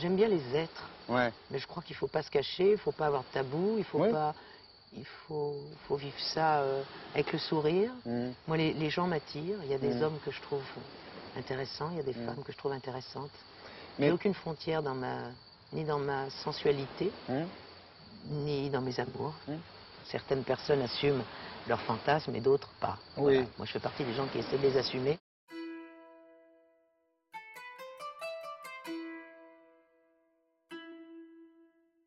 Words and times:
J'aime 0.00 0.16
bien 0.16 0.28
les 0.28 0.56
êtres, 0.56 0.88
Ouais. 1.08 1.30
mais 1.50 1.58
je 1.58 1.66
crois 1.66 1.82
qu'il 1.82 1.94
faut 1.94 2.06
pas 2.08 2.22
se 2.22 2.30
cacher, 2.30 2.72
il 2.72 2.78
faut 2.78 2.92
pas 2.92 3.06
avoir 3.06 3.22
de 3.22 3.28
tabou, 3.28 3.76
il 3.76 3.84
faut 3.84 3.98
Oui. 4.00 4.10
pas, 4.10 4.34
il 4.96 5.04
faut, 5.04 5.60
faut 5.86 5.96
vivre 5.96 6.18
ça 6.32 6.60
euh, 6.62 6.82
avec 7.14 7.30
le 7.32 7.38
sourire. 7.38 7.92
Mhm. 8.06 8.34
Moi, 8.48 8.56
les, 8.56 8.72
les 8.72 8.88
gens 8.88 9.06
m'attirent. 9.06 9.62
Il 9.62 9.70
y 9.70 9.74
a 9.74 9.78
des 9.78 9.94
Mm. 9.96 10.02
hommes 10.02 10.18
que 10.20 10.30
je 10.30 10.40
trouve 10.40 10.64
intéressants, 11.36 11.90
il 11.90 11.98
y 11.98 12.00
a 12.00 12.02
des 12.02 12.14
Mm. 12.18 12.26
femmes 12.26 12.42
que 12.42 12.50
je 12.52 12.56
trouve 12.56 12.72
intéressantes. 12.72 13.30
Mais- 13.98 14.06
J'ai 14.06 14.12
aucune 14.12 14.32
frontière 14.34 14.82
dans 14.82 14.94
ma, 14.94 15.18
ni 15.74 15.84
dans 15.84 15.98
ma 15.98 16.30
sensualité, 16.30 17.12
ni 18.30 18.70
dans 18.70 18.80
mes 18.80 18.98
amours. 19.00 19.34
Certaines 20.04 20.44
personnes 20.44 20.80
assument 20.80 21.22
leurs 21.68 21.80
fantasmes 21.82 22.34
et 22.34 22.40
d'autres 22.40 22.72
pas. 22.80 22.96
Oui. 23.18 23.34
Voilà. 23.34 23.40
Moi, 23.58 23.66
je 23.66 23.72
fais 23.72 23.80
partie 23.80 24.02
des 24.04 24.14
gens 24.14 24.26
qui 24.28 24.38
essaient 24.38 24.56
de 24.58 24.62
les 24.62 24.76
assumer. 24.78 25.18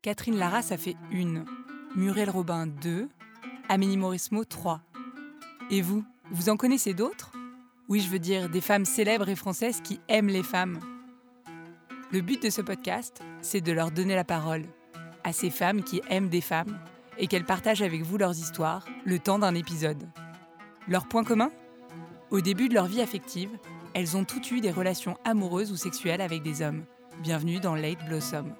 Catherine 0.04 0.36
Lara, 0.36 0.60
ça 0.60 0.76
fait 0.76 0.96
une. 1.10 1.46
Muriel 1.96 2.28
Robin, 2.28 2.66
deux. 2.66 3.08
Amélie 3.70 3.96
Mauresmo, 3.96 4.44
trois. 4.44 4.82
Et 5.70 5.80
vous, 5.80 6.04
vous 6.30 6.50
en 6.50 6.58
connaissez 6.58 6.92
d'autres? 6.92 7.32
Oui, 7.88 8.00
je 8.00 8.10
veux 8.10 8.18
dire 8.18 8.50
des 8.50 8.60
femmes 8.60 8.84
célèbres 8.84 9.30
et 9.30 9.34
françaises 9.34 9.80
qui 9.80 10.00
aiment 10.08 10.28
les 10.28 10.42
femmes. 10.42 10.78
Le 12.12 12.20
but 12.20 12.42
de 12.42 12.50
ce 12.50 12.60
podcast, 12.60 13.22
c'est 13.40 13.62
de 13.62 13.72
leur 13.72 13.92
donner 13.92 14.14
la 14.14 14.24
parole 14.24 14.66
à 15.24 15.32
ces 15.32 15.48
femmes 15.48 15.82
qui 15.82 16.02
aiment 16.10 16.28
des 16.28 16.42
femmes 16.42 16.78
et 17.16 17.26
qu'elles 17.26 17.46
partagent 17.46 17.80
avec 17.80 18.02
vous 18.02 18.18
leurs 18.18 18.38
histoires 18.38 18.84
le 19.06 19.18
temps 19.18 19.38
d'un 19.38 19.54
épisode. 19.54 20.06
Leur 20.86 21.08
point 21.08 21.24
commun? 21.24 21.50
Au 22.30 22.42
début 22.42 22.68
de 22.68 22.74
leur 22.74 22.88
vie 22.88 23.00
affective, 23.00 23.58
elles 23.94 24.18
ont 24.18 24.24
toutes 24.26 24.50
eu 24.50 24.60
des 24.60 24.70
relations 24.70 25.16
amoureuses 25.24 25.72
ou 25.72 25.76
sexuelles 25.76 26.20
avec 26.20 26.42
des 26.42 26.60
hommes. 26.60 26.84
Bienvenue 27.22 27.58
dans 27.58 27.74
Late 27.74 28.04
Blossom. 28.06 28.54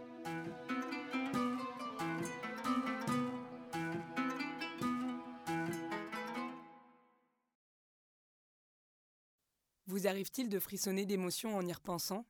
Arrive-t-il 10.06 10.48
de 10.48 10.58
frissonner 10.58 11.06
d'émotion 11.06 11.56
en 11.56 11.66
y 11.66 11.72
repensant? 11.72 12.26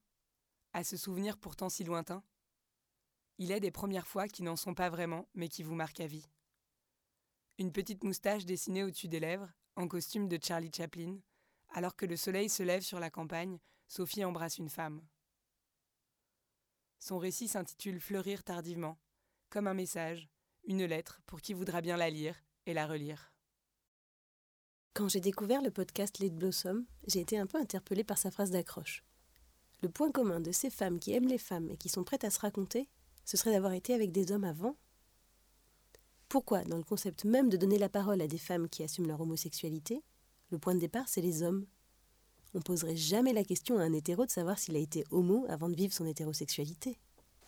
À 0.72 0.84
ce 0.84 0.97
souvenir 0.97 1.39
pourtant 1.39 1.69
si 1.69 1.83
lointain? 1.83 2.22
Il 3.39 3.50
est 3.50 3.61
des 3.61 3.72
premières 3.72 4.06
fois 4.06 4.28
qui 4.28 4.42
n'en 4.42 4.55
sont 4.55 4.75
pas 4.75 4.91
vraiment, 4.91 5.28
mais 5.34 5.48
qui 5.48 5.62
vous 5.62 5.75
marquent 5.75 6.00
à 6.00 6.06
vie. 6.06 6.28
Une 7.58 7.72
petite 7.72 8.05
moustache 8.05 8.44
dessinée 8.44 8.84
au-dessus 8.84 9.08
des 9.08 9.19
lèvres, 9.19 9.53
en 9.77 9.89
costume 9.89 10.28
de 10.28 10.39
Charlie 10.41 10.70
Chaplin, 10.72 11.19
alors 11.70 11.97
que 11.97 12.06
le 12.06 12.16
soleil 12.16 12.48
se 12.48 12.62
lève 12.62 12.83
sur 12.83 13.00
la 13.00 13.11
campagne, 13.11 13.58
Sophie 13.88 14.25
embrasse 14.25 14.59
une 14.59 14.70
femme. 14.70 15.05
Son 17.00 17.19
récit 17.19 17.48
s'intitule 17.48 18.00
Fleurir 18.00 18.44
tardivement, 18.44 18.98
comme 19.50 19.66
un 19.66 19.75
message, 19.75 20.28
une 20.64 20.84
lettre 20.84 21.20
pour 21.27 21.41
qui 21.41 21.55
voudra 21.55 21.81
bien 21.81 21.97
la 21.97 22.11
lire 22.11 22.41
et 22.66 22.75
la 22.75 22.86
relire. 22.86 23.34
Quand 24.95 25.09
j'ai 25.09 25.19
découvert 25.19 25.61
le 25.61 25.73
podcast 25.73 26.20
Late 26.20 26.37
Blossom, 26.37 26.84
j'ai 27.09 27.19
été 27.19 27.37
un 27.37 27.48
peu 27.48 27.59
interpellée 27.59 28.05
par 28.05 28.17
sa 28.17 28.31
phrase 28.31 28.53
d'accroche. 28.53 29.03
Le 29.83 29.89
point 29.89 30.12
commun 30.12 30.39
de 30.39 30.53
ces 30.53 30.70
femmes 30.70 31.00
qui 31.00 31.12
aiment 31.12 31.27
les 31.27 31.37
femmes 31.37 31.69
et 31.69 31.77
qui 31.77 31.89
sont 31.89 32.05
prêtes 32.05 32.23
à 32.23 32.31
se 32.31 32.39
raconter, 32.39 32.89
ce 33.25 33.37
serait 33.37 33.50
d'avoir 33.50 33.72
été 33.72 33.92
avec 33.92 34.12
des 34.12 34.31
hommes 34.31 34.45
avant 34.45 34.77
Pourquoi, 36.28 36.62
dans 36.62 36.77
le 36.77 36.84
concept 36.84 37.25
même 37.25 37.48
de 37.48 37.56
donner 37.56 37.77
la 37.77 37.89
parole 37.89 38.20
à 38.20 38.28
des 38.28 38.39
femmes 38.39 38.69
qui 38.69 38.84
assument 38.84 39.09
leur 39.09 39.20
homosexualité, 39.20 40.05
le 40.50 40.61
point 40.61 40.77
de 40.77 40.81
départ, 40.81 41.09
c'est 41.09 41.20
les 41.20 41.42
hommes? 41.42 41.67
On 42.55 42.61
poserait 42.61 42.97
jamais 42.97 43.33
la 43.33 43.42
question 43.42 43.78
à 43.78 43.83
un 43.83 43.92
hétéro 43.92 44.25
de 44.25 44.31
savoir 44.31 44.61
s'il 44.61 44.77
a 44.77 44.78
été 44.78 45.03
homo 45.11 45.45
avant 45.48 45.69
de 45.69 45.75
vivre 45.75 45.92
son 45.92 46.06
hétérosexualité. 46.06 47.00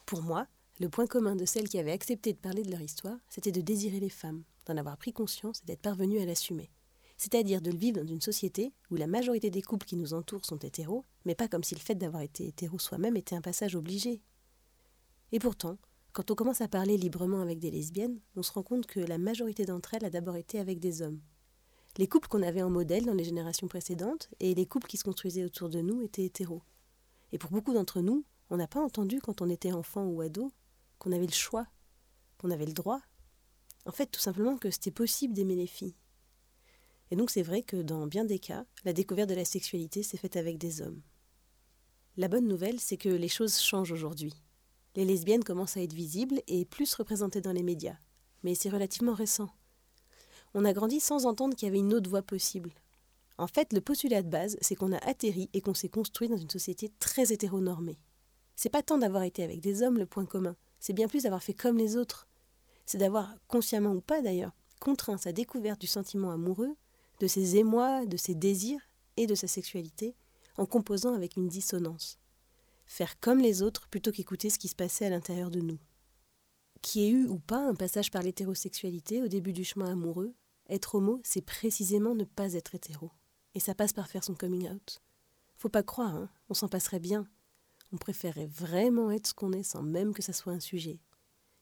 Pour 0.05 0.20
moi, 0.20 0.48
le 0.80 0.89
point 0.89 1.06
commun 1.06 1.36
de 1.36 1.44
celles 1.44 1.69
qui 1.69 1.78
avaient 1.78 1.92
accepté 1.92 2.33
de 2.33 2.39
parler 2.39 2.64
de 2.64 2.72
leur 2.72 2.83
histoire, 2.83 3.19
c'était 3.28 3.52
de 3.52 3.61
désirer 3.61 4.00
les 4.00 4.11
femmes, 4.11 4.42
d'en 4.64 4.77
avoir 4.77 4.96
pris 4.96 5.13
conscience 5.13 5.61
et 5.63 5.67
d'être 5.67 5.83
parvenues 5.83 6.18
à 6.18 6.27
l'assumer 6.27 6.73
c'est-à-dire 7.16 7.62
de 7.62 7.70
le 7.70 7.78
vivre 7.78 8.00
dans 8.00 8.06
une 8.06 8.20
société 8.20 8.72
où 8.90 8.96
la 8.96 9.06
majorité 9.06 9.50
des 9.50 9.62
couples 9.62 9.86
qui 9.86 9.96
nous 9.96 10.14
entourent 10.14 10.44
sont 10.44 10.58
hétéros, 10.58 11.04
mais 11.24 11.34
pas 11.34 11.48
comme 11.48 11.64
si 11.64 11.74
le 11.74 11.80
fait 11.80 11.94
d'avoir 11.94 12.22
été 12.22 12.46
hétéro 12.46 12.78
soi-même 12.78 13.16
était 13.16 13.36
un 13.36 13.40
passage 13.40 13.74
obligé. 13.74 14.20
Et 15.32 15.38
pourtant, 15.38 15.78
quand 16.12 16.30
on 16.30 16.34
commence 16.34 16.60
à 16.60 16.68
parler 16.68 16.96
librement 16.96 17.40
avec 17.40 17.58
des 17.58 17.70
lesbiennes, 17.70 18.20
on 18.36 18.42
se 18.42 18.52
rend 18.52 18.62
compte 18.62 18.86
que 18.86 19.00
la 19.00 19.18
majorité 19.18 19.64
d'entre 19.64 19.94
elles 19.94 20.04
a 20.04 20.10
d'abord 20.10 20.36
été 20.36 20.58
avec 20.58 20.78
des 20.78 21.02
hommes. 21.02 21.20
Les 21.98 22.08
couples 22.08 22.28
qu'on 22.28 22.42
avait 22.42 22.62
en 22.62 22.70
modèle 22.70 23.06
dans 23.06 23.14
les 23.14 23.24
générations 23.24 23.68
précédentes 23.68 24.28
et 24.40 24.54
les 24.54 24.66
couples 24.66 24.86
qui 24.86 24.98
se 24.98 25.04
construisaient 25.04 25.44
autour 25.44 25.70
de 25.70 25.80
nous 25.80 26.02
étaient 26.02 26.24
hétéros. 26.24 26.62
Et 27.33 27.38
pour 27.38 27.50
beaucoup 27.50 27.72
d'entre 27.72 28.00
nous, 28.00 28.24
on 28.50 28.58
n'a 28.58 28.68
pas 28.68 28.83
entendu 28.83 29.20
quand 29.20 29.40
on 29.42 29.48
était 29.48 29.72
enfant 29.72 30.06
ou 30.06 30.20
ado 30.20 30.52
qu'on 30.98 31.12
avait 31.12 31.27
le 31.27 31.33
choix, 31.33 31.66
qu'on 32.38 32.50
avait 32.50 32.66
le 32.66 32.72
droit. 32.72 33.00
En 33.86 33.92
fait, 33.92 34.06
tout 34.06 34.20
simplement 34.20 34.56
que 34.56 34.70
c'était 34.70 34.90
possible 34.90 35.34
d'aimer 35.34 35.56
les 35.56 35.66
filles. 35.66 35.96
Et 37.11 37.17
donc 37.17 37.30
c'est 37.30 37.42
vrai 37.42 37.62
que 37.62 37.77
dans 37.77 38.06
bien 38.06 38.24
des 38.24 38.39
cas, 38.39 38.64
la 38.84 38.92
découverte 38.92 39.28
de 39.28 39.34
la 39.34 39.44
sexualité 39.44 40.02
s'est 40.02 40.17
faite 40.17 40.36
avec 40.36 40.58
des 40.58 40.83
hommes. 40.83 41.00
La 42.17 42.28
bonne 42.28 42.48
nouvelle, 42.48 42.80
c'est 42.80 42.96
que 42.96 43.08
les 43.08 43.28
choses 43.28 43.58
changent 43.61 43.92
aujourd'hui. 43.92 44.33
Les 44.94 45.05
lesbiennes 45.05 45.45
commencent 45.45 45.77
à 45.77 45.83
être 45.83 45.92
visibles 45.92 46.40
et 46.46 46.64
plus 46.64 46.95
représentées 46.95 47.42
dans 47.42 47.52
les 47.52 47.62
médias. 47.62 47.98
Mais 48.42 48.55
c'est 48.55 48.70
relativement 48.70 49.12
récent. 49.12 49.50
On 50.55 50.64
a 50.64 50.72
grandi 50.72 51.00
sans 51.00 51.27
entendre 51.27 51.55
qu'il 51.55 51.66
y 51.66 51.68
avait 51.68 51.78
une 51.78 51.92
autre 51.92 52.08
voie 52.08 52.22
possible. 52.22 52.72
En 53.36 53.46
fait, 53.46 53.74
le 53.74 53.83
postulat 53.83 54.22
de 54.22 54.30
base, 54.30 54.56
c'est 54.62 54.74
qu'on 54.74 54.92
a 54.92 55.05
atterri 55.06 55.50
et 55.52 55.61
qu'on 55.61 55.74
s'est 55.74 55.90
construit 55.90 56.28
dans 56.28 56.39
une 56.39 56.48
société 56.48 56.90
très 56.98 57.33
hétéronormée. 57.33 57.98
C'est 58.55 58.70
pas 58.70 58.83
tant 58.83 58.96
d'avoir 58.96 59.24
été 59.24 59.42
avec 59.42 59.61
des 59.61 59.83
hommes 59.83 59.98
le 59.98 60.06
point 60.06 60.24
commun, 60.24 60.56
c'est 60.80 60.95
bien 60.95 61.08
plus 61.08 61.24
d'avoir 61.24 61.42
fait 61.42 61.52
comme 61.52 61.77
les 61.77 61.96
autres. 61.96 62.27
C'est 62.86 62.98
d'avoir, 62.98 63.34
consciemment 63.48 63.92
ou 63.92 64.00
pas 64.00 64.22
d'ailleurs, 64.22 64.52
contraint 64.80 65.18
sa 65.18 65.33
découverte 65.33 65.80
du 65.80 65.86
sentiment 65.86 66.30
amoureux 66.30 66.74
de 67.20 67.27
ses 67.27 67.56
émois, 67.56 68.06
de 68.06 68.16
ses 68.16 68.34
désirs 68.34 68.80
et 69.16 69.27
de 69.27 69.34
sa 69.34 69.46
sexualité, 69.46 70.14
en 70.56 70.66
composant 70.66 71.14
avec 71.14 71.36
une 71.36 71.48
dissonance. 71.48 72.18
Faire 72.86 73.18
comme 73.20 73.40
les 73.40 73.62
autres 73.62 73.88
plutôt 73.88 74.12
qu'écouter 74.12 74.50
ce 74.50 74.58
qui 74.58 74.68
se 74.68 74.74
passait 74.74 75.06
à 75.06 75.10
l'intérieur 75.10 75.50
de 75.50 75.60
nous. 75.60 75.78
Qui 76.82 77.04
ait 77.04 77.10
eu 77.10 77.27
ou 77.27 77.38
pas 77.38 77.66
un 77.66 77.74
passage 77.74 78.10
par 78.10 78.22
l'hétérosexualité 78.22 79.22
au 79.22 79.28
début 79.28 79.52
du 79.52 79.64
chemin 79.64 79.90
amoureux, 79.90 80.34
être 80.68 80.94
homo, 80.94 81.20
c'est 81.24 81.44
précisément 81.44 82.14
ne 82.14 82.24
pas 82.24 82.54
être 82.54 82.74
hétéro. 82.74 83.10
Et 83.54 83.60
ça 83.60 83.74
passe 83.74 83.92
par 83.92 84.08
faire 84.08 84.24
son 84.24 84.34
coming 84.34 84.68
out. 84.70 85.00
Faut 85.56 85.68
pas 85.68 85.83
croire, 85.83 86.14
hein, 86.14 86.28
on 86.48 86.54
s'en 86.54 86.68
passerait 86.68 87.00
bien. 87.00 87.27
On 87.92 87.96
préférerait 87.96 88.46
vraiment 88.46 89.10
être 89.10 89.28
ce 89.28 89.34
qu'on 89.34 89.52
est 89.52 89.62
sans 89.62 89.83
même 89.83 90.12
que 90.12 90.22
ça 90.22 90.33
soit 90.33 90.52
un 90.52 90.60
sujet. 90.60 91.00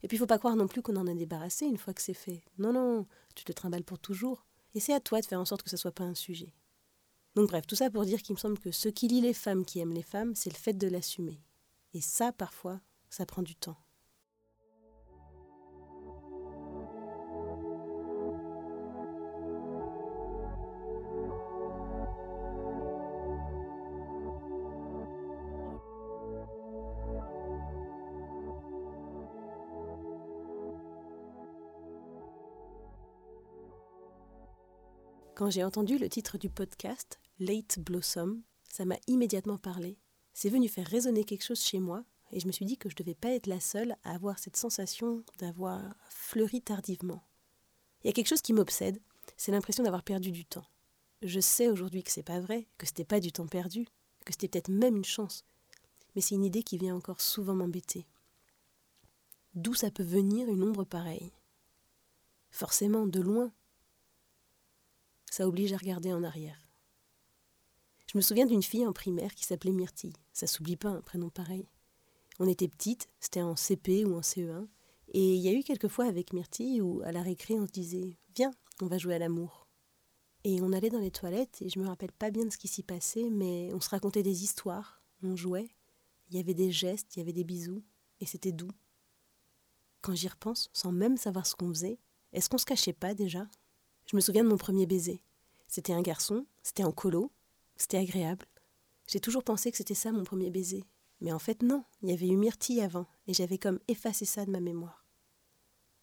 Et 0.02 0.08
puis 0.08 0.18
faut 0.18 0.26
pas 0.26 0.38
croire 0.38 0.56
non 0.56 0.66
plus 0.66 0.82
qu'on 0.82 0.96
en 0.96 1.06
a 1.06 1.14
débarrassé 1.14 1.64
une 1.64 1.78
fois 1.78 1.94
que 1.94 2.02
c'est 2.02 2.12
fait. 2.12 2.42
Non, 2.58 2.72
non, 2.72 3.06
tu 3.34 3.44
te 3.44 3.52
trimbales 3.52 3.84
pour 3.84 3.98
toujours. 3.98 4.44
Et 4.74 4.80
c'est 4.80 4.94
à 4.94 5.00
toi 5.00 5.20
de 5.20 5.26
faire 5.26 5.40
en 5.40 5.44
sorte 5.44 5.62
que 5.62 5.70
ça 5.70 5.76
soit 5.76 5.92
pas 5.92 6.04
un 6.04 6.14
sujet. 6.14 6.52
Donc 7.34 7.48
bref, 7.48 7.66
tout 7.66 7.76
ça 7.76 7.90
pour 7.90 8.04
dire 8.04 8.22
qu'il 8.22 8.34
me 8.34 8.40
semble 8.40 8.58
que 8.58 8.70
ce 8.70 8.88
qui 8.88 9.08
lie 9.08 9.20
les 9.20 9.34
femmes 9.34 9.64
qui 9.64 9.80
aiment 9.80 9.94
les 9.94 10.02
femmes, 10.02 10.34
c'est 10.34 10.50
le 10.50 10.58
fait 10.58 10.72
de 10.74 10.88
l'assumer. 10.88 11.40
Et 11.92 12.00
ça, 12.00 12.32
parfois, 12.32 12.80
ça 13.10 13.26
prend 13.26 13.42
du 13.42 13.54
temps. 13.54 13.76
Quand 35.44 35.50
j'ai 35.50 35.62
entendu 35.62 35.98
le 35.98 36.08
titre 36.08 36.38
du 36.38 36.48
podcast, 36.48 37.20
Late 37.38 37.78
Blossom, 37.78 38.40
ça 38.66 38.86
m'a 38.86 38.96
immédiatement 39.08 39.58
parlé. 39.58 39.98
C'est 40.32 40.48
venu 40.48 40.68
faire 40.68 40.86
résonner 40.86 41.24
quelque 41.24 41.44
chose 41.44 41.60
chez 41.60 41.80
moi, 41.80 42.02
et 42.32 42.40
je 42.40 42.46
me 42.46 42.52
suis 42.52 42.64
dit 42.64 42.78
que 42.78 42.88
je 42.88 42.94
ne 42.94 43.04
devais 43.04 43.14
pas 43.14 43.28
être 43.28 43.46
la 43.46 43.60
seule 43.60 43.94
à 44.04 44.14
avoir 44.14 44.38
cette 44.38 44.56
sensation 44.56 45.22
d'avoir 45.40 45.82
fleuri 46.08 46.62
tardivement. 46.62 47.22
Il 48.02 48.06
y 48.06 48.08
a 48.08 48.14
quelque 48.14 48.30
chose 48.30 48.40
qui 48.40 48.54
m'obsède, 48.54 49.02
c'est 49.36 49.52
l'impression 49.52 49.84
d'avoir 49.84 50.02
perdu 50.02 50.30
du 50.30 50.46
temps. 50.46 50.64
Je 51.20 51.40
sais 51.40 51.68
aujourd'hui 51.68 52.02
que 52.02 52.10
c'est 52.10 52.22
pas 52.22 52.40
vrai, 52.40 52.66
que 52.78 52.86
c'était 52.86 53.04
pas 53.04 53.20
du 53.20 53.30
temps 53.30 53.46
perdu, 53.46 53.84
que 54.24 54.32
c'était 54.32 54.48
peut-être 54.48 54.70
même 54.70 54.96
une 54.96 55.04
chance, 55.04 55.44
mais 56.14 56.22
c'est 56.22 56.36
une 56.36 56.44
idée 56.46 56.62
qui 56.62 56.78
vient 56.78 56.96
encore 56.96 57.20
souvent 57.20 57.54
m'embêter. 57.54 58.06
D'où 59.54 59.74
ça 59.74 59.90
peut 59.90 60.04
venir 60.04 60.48
une 60.48 60.62
ombre 60.62 60.84
pareille? 60.84 61.32
Forcément, 62.50 63.06
de 63.06 63.20
loin, 63.20 63.52
ça 65.34 65.48
oblige 65.48 65.72
à 65.72 65.76
regarder 65.76 66.12
en 66.12 66.22
arrière. 66.22 66.68
Je 68.06 68.16
me 68.16 68.22
souviens 68.22 68.46
d'une 68.46 68.62
fille 68.62 68.86
en 68.86 68.92
primaire 68.92 69.34
qui 69.34 69.44
s'appelait 69.44 69.72
Myrtille. 69.72 70.12
Ça 70.32 70.46
s'oublie 70.46 70.76
pas, 70.76 70.90
un 70.90 71.00
prénom 71.00 71.28
pareil. 71.28 71.66
On 72.38 72.46
était 72.46 72.68
petites, 72.68 73.08
c'était 73.18 73.42
en 73.42 73.56
CP 73.56 74.04
ou 74.04 74.14
en 74.14 74.20
CE1, 74.20 74.68
et 75.08 75.34
il 75.34 75.40
y 75.40 75.48
a 75.48 75.52
eu 75.52 75.64
quelques 75.64 75.88
fois 75.88 76.04
avec 76.04 76.32
Myrtille 76.32 76.80
où, 76.80 77.02
à 77.04 77.10
la 77.10 77.20
récré, 77.20 77.54
on 77.54 77.66
se 77.66 77.72
disait 77.72 78.16
Viens, 78.36 78.52
on 78.80 78.86
va 78.86 78.96
jouer 78.96 79.14
à 79.14 79.18
l'amour. 79.18 79.66
Et 80.44 80.60
on 80.62 80.72
allait 80.72 80.90
dans 80.90 81.00
les 81.00 81.10
toilettes, 81.10 81.62
et 81.62 81.68
je 81.68 81.80
me 81.80 81.86
rappelle 81.86 82.12
pas 82.12 82.30
bien 82.30 82.44
de 82.44 82.50
ce 82.50 82.58
qui 82.58 82.68
s'y 82.68 82.84
passait, 82.84 83.28
mais 83.28 83.72
on 83.74 83.80
se 83.80 83.90
racontait 83.90 84.22
des 84.22 84.44
histoires, 84.44 85.02
on 85.24 85.34
jouait, 85.34 85.74
Il 86.30 86.36
y 86.36 86.40
avait 86.40 86.54
des 86.54 86.70
gestes, 86.70 87.16
il 87.16 87.18
y 87.18 87.22
avait 87.22 87.32
des 87.32 87.44
bisous, 87.44 87.82
et 88.20 88.26
c'était 88.26 88.52
doux. 88.52 88.70
Quand 90.00 90.14
j'y 90.14 90.28
repense, 90.28 90.70
sans 90.72 90.92
même 90.92 91.16
savoir 91.16 91.44
ce 91.44 91.56
qu'on 91.56 91.70
faisait, 91.70 91.98
est-ce 92.32 92.48
qu'on 92.48 92.58
se 92.58 92.66
cachait 92.66 92.92
pas 92.92 93.14
déjà? 93.14 93.48
Je 94.06 94.16
me 94.16 94.20
souviens 94.20 94.44
de 94.44 94.48
mon 94.48 94.56
premier 94.56 94.86
baiser. 94.86 95.22
C'était 95.66 95.92
un 95.92 96.02
garçon, 96.02 96.46
c'était 96.62 96.84
en 96.84 96.92
colo, 96.92 97.30
c'était 97.76 97.98
agréable. 97.98 98.46
J'ai 99.06 99.20
toujours 99.20 99.44
pensé 99.44 99.70
que 99.70 99.76
c'était 99.76 99.94
ça 99.94 100.12
mon 100.12 100.24
premier 100.24 100.50
baiser. 100.50 100.84
Mais 101.20 101.32
en 101.32 101.38
fait, 101.38 101.62
non, 101.62 101.84
il 102.02 102.10
y 102.10 102.12
avait 102.12 102.28
eu 102.28 102.36
Myrtille 102.36 102.80
avant, 102.80 103.06
et 103.26 103.34
j'avais 103.34 103.58
comme 103.58 103.80
effacé 103.88 104.24
ça 104.24 104.44
de 104.44 104.50
ma 104.50 104.60
mémoire. 104.60 105.04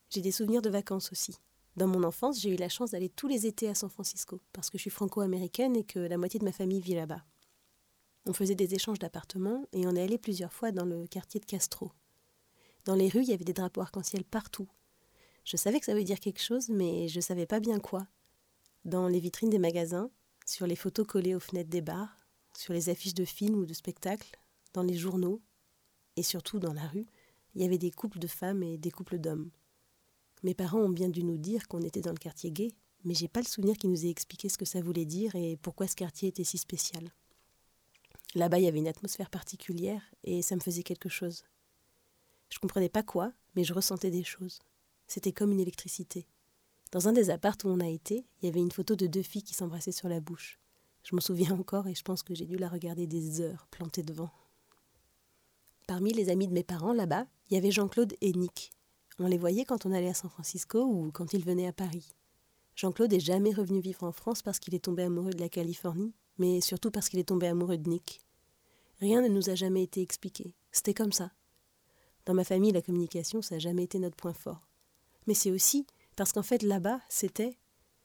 J'ai 0.09 0.21
des 0.21 0.31
souvenirs 0.31 0.61
de 0.61 0.69
vacances 0.69 1.11
aussi. 1.11 1.37
Dans 1.77 1.87
mon 1.87 2.03
enfance, 2.03 2.41
j'ai 2.41 2.49
eu 2.49 2.57
la 2.57 2.69
chance 2.69 2.91
d'aller 2.91 3.09
tous 3.09 3.27
les 3.27 3.45
étés 3.45 3.69
à 3.69 3.75
San 3.75 3.89
Francisco, 3.89 4.41
parce 4.51 4.69
que 4.69 4.77
je 4.77 4.81
suis 4.81 4.89
franco-américaine 4.89 5.75
et 5.75 5.83
que 5.83 5.99
la 5.99 6.17
moitié 6.17 6.39
de 6.39 6.45
ma 6.45 6.51
famille 6.51 6.81
vit 6.81 6.95
là-bas. 6.95 7.23
On 8.25 8.33
faisait 8.33 8.55
des 8.55 8.75
échanges 8.75 8.99
d'appartements 8.99 9.65
et 9.71 9.87
on 9.87 9.95
est 9.95 10.03
allé 10.03 10.17
plusieurs 10.17 10.53
fois 10.53 10.71
dans 10.71 10.85
le 10.85 11.07
quartier 11.07 11.39
de 11.39 11.45
Castro. 11.45 11.91
Dans 12.85 12.95
les 12.95 13.09
rues, 13.09 13.23
il 13.23 13.29
y 13.29 13.33
avait 13.33 13.45
des 13.45 13.53
drapeaux 13.53 13.81
arc-en-ciel 13.81 14.23
partout. 14.23 14.67
Je 15.43 15.57
savais 15.57 15.79
que 15.79 15.85
ça 15.85 15.93
voulait 15.93 16.03
dire 16.03 16.19
quelque 16.19 16.41
chose, 16.41 16.69
mais 16.69 17.07
je 17.07 17.17
ne 17.17 17.21
savais 17.21 17.45
pas 17.45 17.59
bien 17.59 17.79
quoi. 17.79 18.07
Dans 18.85 19.07
les 19.07 19.19
vitrines 19.19 19.49
des 19.49 19.59
magasins, 19.59 20.09
sur 20.45 20.67
les 20.67 20.75
photos 20.75 21.05
collées 21.07 21.35
aux 21.35 21.39
fenêtres 21.39 21.69
des 21.69 21.81
bars, 21.81 22.17
sur 22.57 22.73
les 22.73 22.89
affiches 22.89 23.13
de 23.13 23.25
films 23.25 23.59
ou 23.59 23.65
de 23.65 23.73
spectacles, 23.73 24.39
dans 24.73 24.83
les 24.83 24.95
journaux, 24.95 25.41
et 26.15 26.23
surtout 26.23 26.59
dans 26.59 26.73
la 26.73 26.87
rue, 26.87 27.05
il 27.55 27.61
y 27.61 27.65
avait 27.65 27.77
des 27.77 27.91
couples 27.91 28.19
de 28.19 28.27
femmes 28.27 28.63
et 28.63 28.77
des 28.77 28.91
couples 28.91 29.19
d'hommes. 29.19 29.51
Mes 30.43 30.53
parents 30.53 30.79
ont 30.79 30.89
bien 30.89 31.09
dû 31.09 31.23
nous 31.23 31.37
dire 31.37 31.67
qu'on 31.67 31.81
était 31.81 32.01
dans 32.01 32.11
le 32.11 32.17
quartier 32.17 32.51
gay, 32.51 32.71
mais 33.03 33.13
j'ai 33.13 33.27
pas 33.27 33.41
le 33.41 33.45
souvenir 33.45 33.77
qu'ils 33.77 33.89
nous 33.89 34.05
aient 34.05 34.09
expliqué 34.09 34.49
ce 34.49 34.57
que 34.57 34.65
ça 34.65 34.81
voulait 34.81 35.05
dire 35.05 35.35
et 35.35 35.57
pourquoi 35.57 35.87
ce 35.87 35.95
quartier 35.95 36.29
était 36.29 36.43
si 36.43 36.57
spécial. 36.57 37.11
Là-bas, 38.35 38.59
il 38.59 38.63
y 38.63 38.67
avait 38.67 38.79
une 38.79 38.87
atmosphère 38.87 39.29
particulière 39.29 40.01
et 40.23 40.41
ça 40.41 40.55
me 40.55 40.61
faisait 40.61 40.83
quelque 40.83 41.09
chose. 41.09 41.43
Je 42.49 42.59
comprenais 42.59 42.89
pas 42.89 43.03
quoi, 43.03 43.33
mais 43.55 43.63
je 43.63 43.73
ressentais 43.73 44.11
des 44.11 44.23
choses. 44.23 44.59
C'était 45.11 45.33
comme 45.33 45.51
une 45.51 45.59
électricité. 45.59 46.25
Dans 46.93 47.09
un 47.09 47.11
des 47.11 47.31
appartes 47.31 47.65
où 47.65 47.67
on 47.67 47.81
a 47.81 47.89
été, 47.89 48.23
il 48.41 48.45
y 48.45 48.47
avait 48.47 48.61
une 48.61 48.71
photo 48.71 48.95
de 48.95 49.07
deux 49.07 49.23
filles 49.23 49.43
qui 49.43 49.53
s'embrassaient 49.53 49.91
sur 49.91 50.07
la 50.07 50.21
bouche. 50.21 50.57
Je 51.03 51.13
m'en 51.13 51.21
souviens 51.21 51.51
encore 51.51 51.89
et 51.89 51.95
je 51.95 52.01
pense 52.01 52.23
que 52.23 52.33
j'ai 52.33 52.45
dû 52.45 52.55
la 52.55 52.69
regarder 52.69 53.07
des 53.07 53.41
heures 53.41 53.67
plantée 53.71 54.03
devant. 54.03 54.31
Parmi 55.85 56.13
les 56.13 56.29
amis 56.29 56.47
de 56.47 56.53
mes 56.53 56.63
parents 56.63 56.93
là-bas, 56.93 57.27
il 57.49 57.55
y 57.55 57.57
avait 57.57 57.71
Jean-Claude 57.71 58.13
et 58.21 58.31
Nick. 58.31 58.71
On 59.19 59.27
les 59.27 59.37
voyait 59.37 59.65
quand 59.65 59.85
on 59.85 59.91
allait 59.91 60.07
à 60.07 60.13
San 60.13 60.29
Francisco 60.29 60.81
ou 60.81 61.11
quand 61.11 61.33
ils 61.33 61.43
venaient 61.43 61.67
à 61.67 61.73
Paris. 61.73 62.15
Jean-Claude 62.77 63.11
est 63.11 63.19
jamais 63.19 63.51
revenu 63.51 63.81
vivre 63.81 64.05
en 64.05 64.13
France 64.13 64.41
parce 64.41 64.59
qu'il 64.59 64.75
est 64.75 64.85
tombé 64.85 65.03
amoureux 65.03 65.33
de 65.33 65.41
la 65.41 65.49
Californie, 65.49 66.13
mais 66.37 66.61
surtout 66.61 66.89
parce 66.89 67.09
qu'il 67.09 67.19
est 67.19 67.27
tombé 67.27 67.47
amoureux 67.47 67.77
de 67.77 67.89
Nick. 67.89 68.21
Rien 69.01 69.21
ne 69.21 69.27
nous 69.27 69.49
a 69.49 69.55
jamais 69.55 69.83
été 69.83 70.01
expliqué. 70.01 70.55
C'était 70.71 70.93
comme 70.93 71.11
ça. 71.11 71.33
Dans 72.25 72.33
ma 72.33 72.45
famille, 72.45 72.71
la 72.71 72.81
communication, 72.81 73.41
ça 73.41 73.55
n'a 73.55 73.59
jamais 73.59 73.83
été 73.83 73.99
notre 73.99 74.15
point 74.15 74.31
fort. 74.31 74.70
Mais 75.27 75.33
c'est 75.33 75.51
aussi 75.51 75.85
parce 76.15 76.33
qu'en 76.33 76.43
fait, 76.43 76.63
là-bas, 76.63 76.99
c'était, 77.09 77.57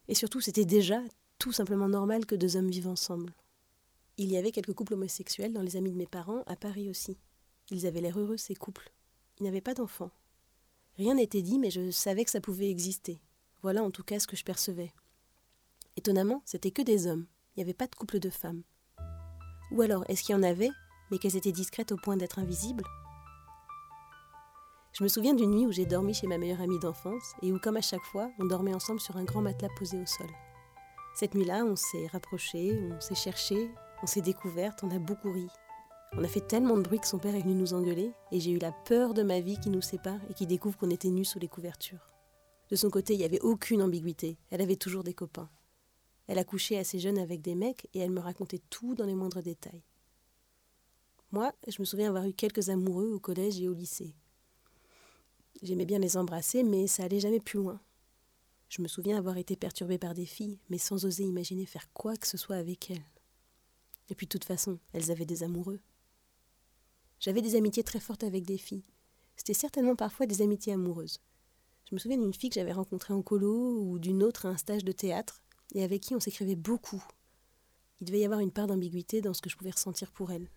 et 0.08 0.14
surtout 0.14 0.40
c'était 0.40 0.64
déjà, 0.64 1.02
tout 1.38 1.52
simplement 1.52 1.88
normal 1.88 2.26
que 2.26 2.34
deux 2.34 2.56
hommes 2.56 2.70
vivent 2.70 2.88
ensemble. 2.88 3.34
Il 4.16 4.30
y 4.30 4.36
avait 4.36 4.52
quelques 4.52 4.72
couples 4.72 4.94
homosexuels 4.94 5.52
dans 5.52 5.62
les 5.62 5.76
amis 5.76 5.92
de 5.92 5.98
mes 5.98 6.06
parents, 6.06 6.42
à 6.46 6.56
Paris 6.56 6.88
aussi. 6.88 7.18
Ils 7.70 7.86
avaient 7.86 8.00
l'air 8.00 8.18
heureux, 8.18 8.38
ces 8.38 8.54
couples. 8.54 8.90
Ils 9.38 9.44
n'avaient 9.44 9.60
pas 9.60 9.74
d'enfants. 9.74 10.10
Rien 10.96 11.14
n'était 11.14 11.42
dit, 11.42 11.58
mais 11.58 11.70
je 11.70 11.90
savais 11.90 12.24
que 12.24 12.30
ça 12.30 12.40
pouvait 12.40 12.70
exister. 12.70 13.20
Voilà 13.62 13.82
en 13.82 13.90
tout 13.90 14.04
cas 14.04 14.18
ce 14.18 14.26
que 14.26 14.36
je 14.36 14.44
percevais. 14.44 14.92
Étonnamment, 15.96 16.42
c'était 16.46 16.70
que 16.70 16.82
des 16.82 17.06
hommes. 17.06 17.26
Il 17.54 17.60
n'y 17.60 17.64
avait 17.64 17.74
pas 17.74 17.86
de 17.86 17.94
couple 17.94 18.18
de 18.18 18.30
femmes. 18.30 18.62
Ou 19.72 19.82
alors, 19.82 20.04
est-ce 20.08 20.22
qu'il 20.22 20.34
y 20.34 20.38
en 20.38 20.42
avait, 20.42 20.70
mais 21.10 21.18
qu'elles 21.18 21.36
étaient 21.36 21.52
discrètes 21.52 21.92
au 21.92 21.96
point 21.96 22.16
d'être 22.16 22.38
invisibles? 22.38 22.84
Je 24.96 25.04
me 25.04 25.08
souviens 25.08 25.34
d'une 25.34 25.50
nuit 25.50 25.66
où 25.66 25.72
j'ai 25.72 25.84
dormi 25.84 26.14
chez 26.14 26.26
ma 26.26 26.38
meilleure 26.38 26.62
amie 26.62 26.78
d'enfance 26.78 27.34
et 27.43 27.52
où, 27.52 27.58
comme 27.58 27.76
à 27.76 27.82
chaque 27.82 28.04
fois, 28.04 28.31
on 28.38 28.46
dormait 28.46 28.72
ensemble 28.72 28.98
sur 28.98 29.19
un 29.19 29.25
grand 29.25 29.43
matelas 29.43 29.69
posé 29.76 30.00
au 30.00 30.06
sol. 30.06 30.31
Cette 31.14 31.34
nuit-là, 31.34 31.66
on 31.66 31.76
s'est 31.76 32.06
rapprochés, 32.06 32.81
on 32.90 32.98
s'est 32.98 33.14
cherchés, 33.14 33.70
on 34.02 34.06
s'est 34.06 34.22
découvertes, 34.22 34.82
on 34.84 34.90
a 34.90 34.98
beaucoup 34.98 35.31
ri. 35.32 35.48
On 36.14 36.25
a 36.25 36.28
fait 36.28 36.40
tellement 36.40 36.78
de 36.78 36.82
bruit 36.82 36.98
que 36.98 37.06
son 37.06 37.19
père 37.19 37.34
est 37.34 37.43
venu 37.43 37.52
nous 37.52 37.75
engueuler 37.75 38.10
et 38.32 38.40
j'ai 38.40 38.52
eu 38.52 38.58
la 38.58 38.72
peur 38.72 39.12
de 39.12 39.22
ma 39.22 39.40
vie 39.40 39.60
qui 39.60 39.69
nous 39.69 39.82
sépare 39.82 40.20
et 40.31 40.32
qui 40.32 40.46
découvre 40.46 40.78
qu'on 40.78 40.88
était 40.88 41.10
nus 41.10 41.26
sous 41.26 41.38
les 41.38 41.49
couvertures. 41.49 42.10
De 42.70 42.76
son 42.76 42.88
côté, 42.88 43.12
il 43.12 43.19
n'y 43.19 43.26
avait 43.26 43.42
aucune 43.42 43.82
ambiguïté, 43.82 44.38
elle 44.49 44.62
avait 44.62 44.76
toujours 44.76 45.04
des 45.04 45.12
copains. 45.12 45.50
Elle 46.26 46.38
a 46.38 46.44
couché 46.44 46.78
assez 46.78 46.99
jeune 46.99 47.19
avec 47.19 47.42
des 47.42 47.54
mecs 47.54 47.87
et 47.92 47.99
elle 47.99 48.12
me 48.12 48.20
racontait 48.20 48.62
tout 48.70 48.94
dans 48.94 49.04
les 49.04 49.14
moindres 49.14 49.42
détails. 49.42 49.84
Moi, 51.32 51.52
je 51.69 51.82
me 51.82 51.84
souviens 51.84 52.08
avoir 52.08 52.25
eu 52.25 52.32
quelques 52.32 52.70
amoureux 52.70 53.12
au 53.12 53.20
collège 53.20 53.60
et 53.60 53.69
au 53.69 53.75
lycée. 53.75 54.14
J'aimais 55.62 55.87
bien 55.87 55.99
les 55.99 56.17
embrasser, 56.17 56.62
mais 56.62 56.87
ça 56.87 57.05
allait 57.05 57.20
jamais 57.20 57.41
plus 57.41 57.58
loin. 57.58 57.81
Je 58.69 58.82
me 58.82 58.88
souviens 58.88 59.17
avoir 59.17 59.37
été 59.37 59.56
perturbée 59.56 59.99
par 59.99 60.14
des 60.14 60.26
filles, 60.26 60.58
mais 60.69 60.79
sans 60.79 61.05
oser 61.05 61.25
imaginer 61.25 61.67
faire 61.67 61.93
quoi 61.93 62.17
que 62.17 62.26
ce 62.26 62.37
soit 62.37 62.56
avec 62.56 62.91
elles. 62.91 63.05
Et 64.11 64.14
puis 64.14 64.26
de 64.26 64.31
toute 64.31 64.44
façon, 64.44 64.79
elles 64.93 65.11
avaient 65.11 65.26
des 65.26 65.43
amoureux. 65.43 65.81
J'avais 67.20 67.43
des 67.43 67.56
amitiés 67.56 67.85
très 67.85 68.00
fortes 68.00 68.25
avec 68.25 68.44
des 68.44 68.58
filles. 68.58 68.85
C'était 69.37 69.55
certainement 69.55 69.97
parfois 69.97 70.26
des 70.26 70.43
amitiés 70.43 70.73
amoureuses. 70.73 71.20
Je 71.88 71.94
me 71.94 72.00
souviens 72.00 72.19
d'une 72.19 72.35
fille 72.35 72.50
que 72.50 72.56
j'avais 72.56 72.73
rencontrée 72.73 73.14
en 73.14 73.23
colo 73.23 73.81
ou 73.81 73.99
d'une 73.99 74.23
autre 74.23 74.47
à 74.47 74.50
un 74.50 74.56
stage 74.56 74.85
de 74.85 74.93
théâtre 74.93 75.43
et 75.75 75.85
avec 75.85 76.02
qui 76.02 76.14
on 76.14 76.20
s'écrivait 76.20 76.56
beaucoup. 76.56 77.02
Il 78.00 78.06
devait 78.06 78.20
y 78.20 78.25
avoir 78.25 78.41
une 78.41 78.50
part 78.50 78.67
d'ambiguïté 78.67 79.20
dans 79.20 79.32
ce 79.32 79.41
que 79.41 79.49
je 79.49 79.56
pouvais 79.56 79.70
ressentir 79.70 80.11
pour 80.11 80.32
elle. 80.32 80.50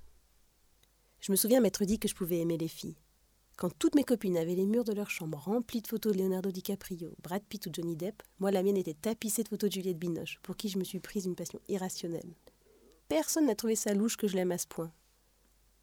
Je 1.19 1.31
me 1.31 1.37
souviens 1.37 1.61
m'être 1.61 1.85
dit 1.85 1.99
que 1.99 2.07
je 2.07 2.15
pouvais 2.15 2.39
aimer 2.39 2.57
les 2.57 2.67
filles. 2.67 2.97
Quand 3.59 3.77
toutes 3.77 3.95
mes 3.95 4.05
copines 4.05 4.37
avaient 4.37 4.55
les 4.55 4.65
murs 4.65 4.85
de 4.85 4.93
leur 4.93 5.09
chambre 5.09 5.37
remplis 5.37 5.81
de 5.81 5.87
photos 5.87 6.13
de 6.13 6.19
Leonardo 6.19 6.49
DiCaprio, 6.49 7.13
Brad 7.21 7.43
Pitt 7.43 7.67
ou 7.67 7.69
Johnny 7.73 7.97
Depp, 7.97 8.23
moi 8.39 8.51
la 8.51 8.63
mienne 8.63 8.77
était 8.77 8.93
tapissée 8.93 9.43
de 9.43 9.49
photos 9.49 9.69
de 9.69 9.73
Juliette 9.73 9.99
Binoche, 9.99 10.39
pour 10.43 10.55
qui 10.55 10.69
je 10.69 10.79
me 10.79 10.85
suis 10.85 11.01
prise 11.01 11.25
une 11.25 11.35
passion 11.35 11.59
irrationnelle. 11.67 12.37
Personne 13.09 13.47
n'a 13.47 13.55
trouvé 13.55 13.75
ça 13.75 13.93
louche 13.93 14.15
que 14.15 14.29
je 14.29 14.37
l'aime 14.37 14.53
à 14.53 14.57
ce 14.57 14.65
point. 14.65 14.93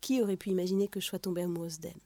Qui 0.00 0.22
aurait 0.22 0.38
pu 0.38 0.48
imaginer 0.48 0.88
que 0.88 1.00
je 1.00 1.04
sois 1.04 1.18
tombée 1.18 1.42
amoureuse 1.42 1.78
d'elle? 1.78 2.00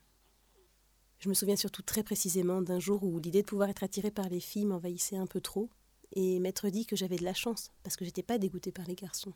Je 1.19 1.29
me 1.29 1.33
souviens 1.33 1.55
surtout 1.55 1.83
très 1.83 2.03
précisément 2.03 2.61
d'un 2.61 2.79
jour 2.81 3.01
où 3.03 3.19
l'idée 3.19 3.41
de 3.41 3.47
pouvoir 3.47 3.69
être 3.69 3.83
attirée 3.83 4.11
par 4.11 4.27
les 4.27 4.41
filles 4.41 4.65
m'envahissait 4.65 5.15
un 5.15 5.25
peu 5.25 5.39
trop, 5.39 5.69
et 6.11 6.39
m'être 6.39 6.67
dit 6.67 6.85
que 6.85 6.97
j'avais 6.97 7.15
de 7.15 7.23
la 7.23 7.33
chance, 7.33 7.71
parce 7.83 7.95
que 7.95 8.03
j'étais 8.03 8.23
pas 8.23 8.39
dégoûtée 8.39 8.73
par 8.73 8.87
les 8.87 8.95
garçons. 8.95 9.31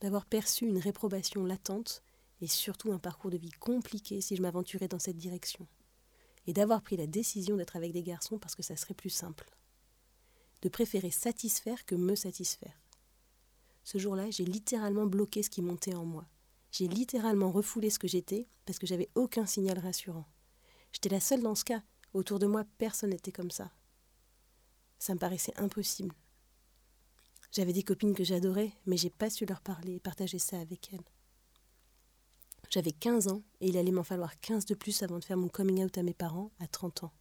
D'avoir 0.00 0.26
perçu 0.26 0.64
une 0.64 0.78
réprobation 0.78 1.44
latente, 1.44 2.04
et 2.40 2.46
surtout 2.46 2.92
un 2.92 2.98
parcours 2.98 3.30
de 3.30 3.36
vie 3.36 3.50
compliqué 3.50 4.20
si 4.20 4.36
je 4.36 4.42
m'aventurais 4.42 4.88
dans 4.88 4.98
cette 4.98 5.16
direction. 5.16 5.66
Et 6.46 6.52
d'avoir 6.52 6.82
pris 6.82 6.96
la 6.96 7.06
décision 7.06 7.56
d'être 7.56 7.76
avec 7.76 7.92
des 7.92 8.02
garçons 8.02 8.38
parce 8.38 8.54
que 8.54 8.62
ça 8.62 8.76
serait 8.76 8.94
plus 8.94 9.10
simple. 9.10 9.48
De 10.62 10.68
préférer 10.68 11.10
satisfaire 11.10 11.84
que 11.86 11.94
me 11.94 12.14
satisfaire. 12.14 12.78
Ce 13.82 13.98
jour-là, 13.98 14.30
j'ai 14.30 14.44
littéralement 14.44 15.06
bloqué 15.06 15.42
ce 15.42 15.50
qui 15.50 15.62
montait 15.62 15.94
en 15.94 16.04
moi. 16.04 16.26
J'ai 16.70 16.88
littéralement 16.88 17.52
refoulé 17.52 17.90
ce 17.90 17.98
que 17.98 18.08
j'étais 18.08 18.48
parce 18.64 18.78
que 18.78 18.86
j'avais 18.86 19.10
aucun 19.14 19.46
signal 19.46 19.78
rassurant. 19.78 20.26
J'étais 20.92 21.08
la 21.08 21.20
seule 21.20 21.42
dans 21.42 21.54
ce 21.54 21.64
cas. 21.64 21.82
Autour 22.14 22.38
de 22.38 22.46
moi, 22.46 22.64
personne 22.78 23.10
n'était 23.10 23.32
comme 23.32 23.50
ça. 23.50 23.70
Ça 24.98 25.14
me 25.14 25.18
paraissait 25.18 25.56
impossible. 25.56 26.14
J'avais 27.52 27.72
des 27.72 27.82
copines 27.82 28.14
que 28.14 28.24
j'adorais, 28.24 28.72
mais 28.86 28.96
j'ai 28.96 29.10
pas 29.10 29.30
su 29.30 29.46
leur 29.46 29.60
parler 29.60 29.94
et 29.94 30.00
partager 30.00 30.38
ça 30.38 30.58
avec 30.58 30.92
elles. 30.92 31.04
J'avais 32.70 32.92
15 32.92 33.28
ans 33.28 33.42
et 33.60 33.68
il 33.68 33.76
allait 33.76 33.92
m'en 33.92 34.02
falloir 34.02 34.38
15 34.40 34.64
de 34.66 34.74
plus 34.74 35.02
avant 35.02 35.18
de 35.18 35.24
faire 35.24 35.36
mon 35.36 35.48
coming 35.48 35.84
out 35.84 35.96
à 35.98 36.02
mes 36.02 36.14
parents 36.14 36.50
à 36.60 36.66
30 36.66 37.04
ans. 37.04 37.12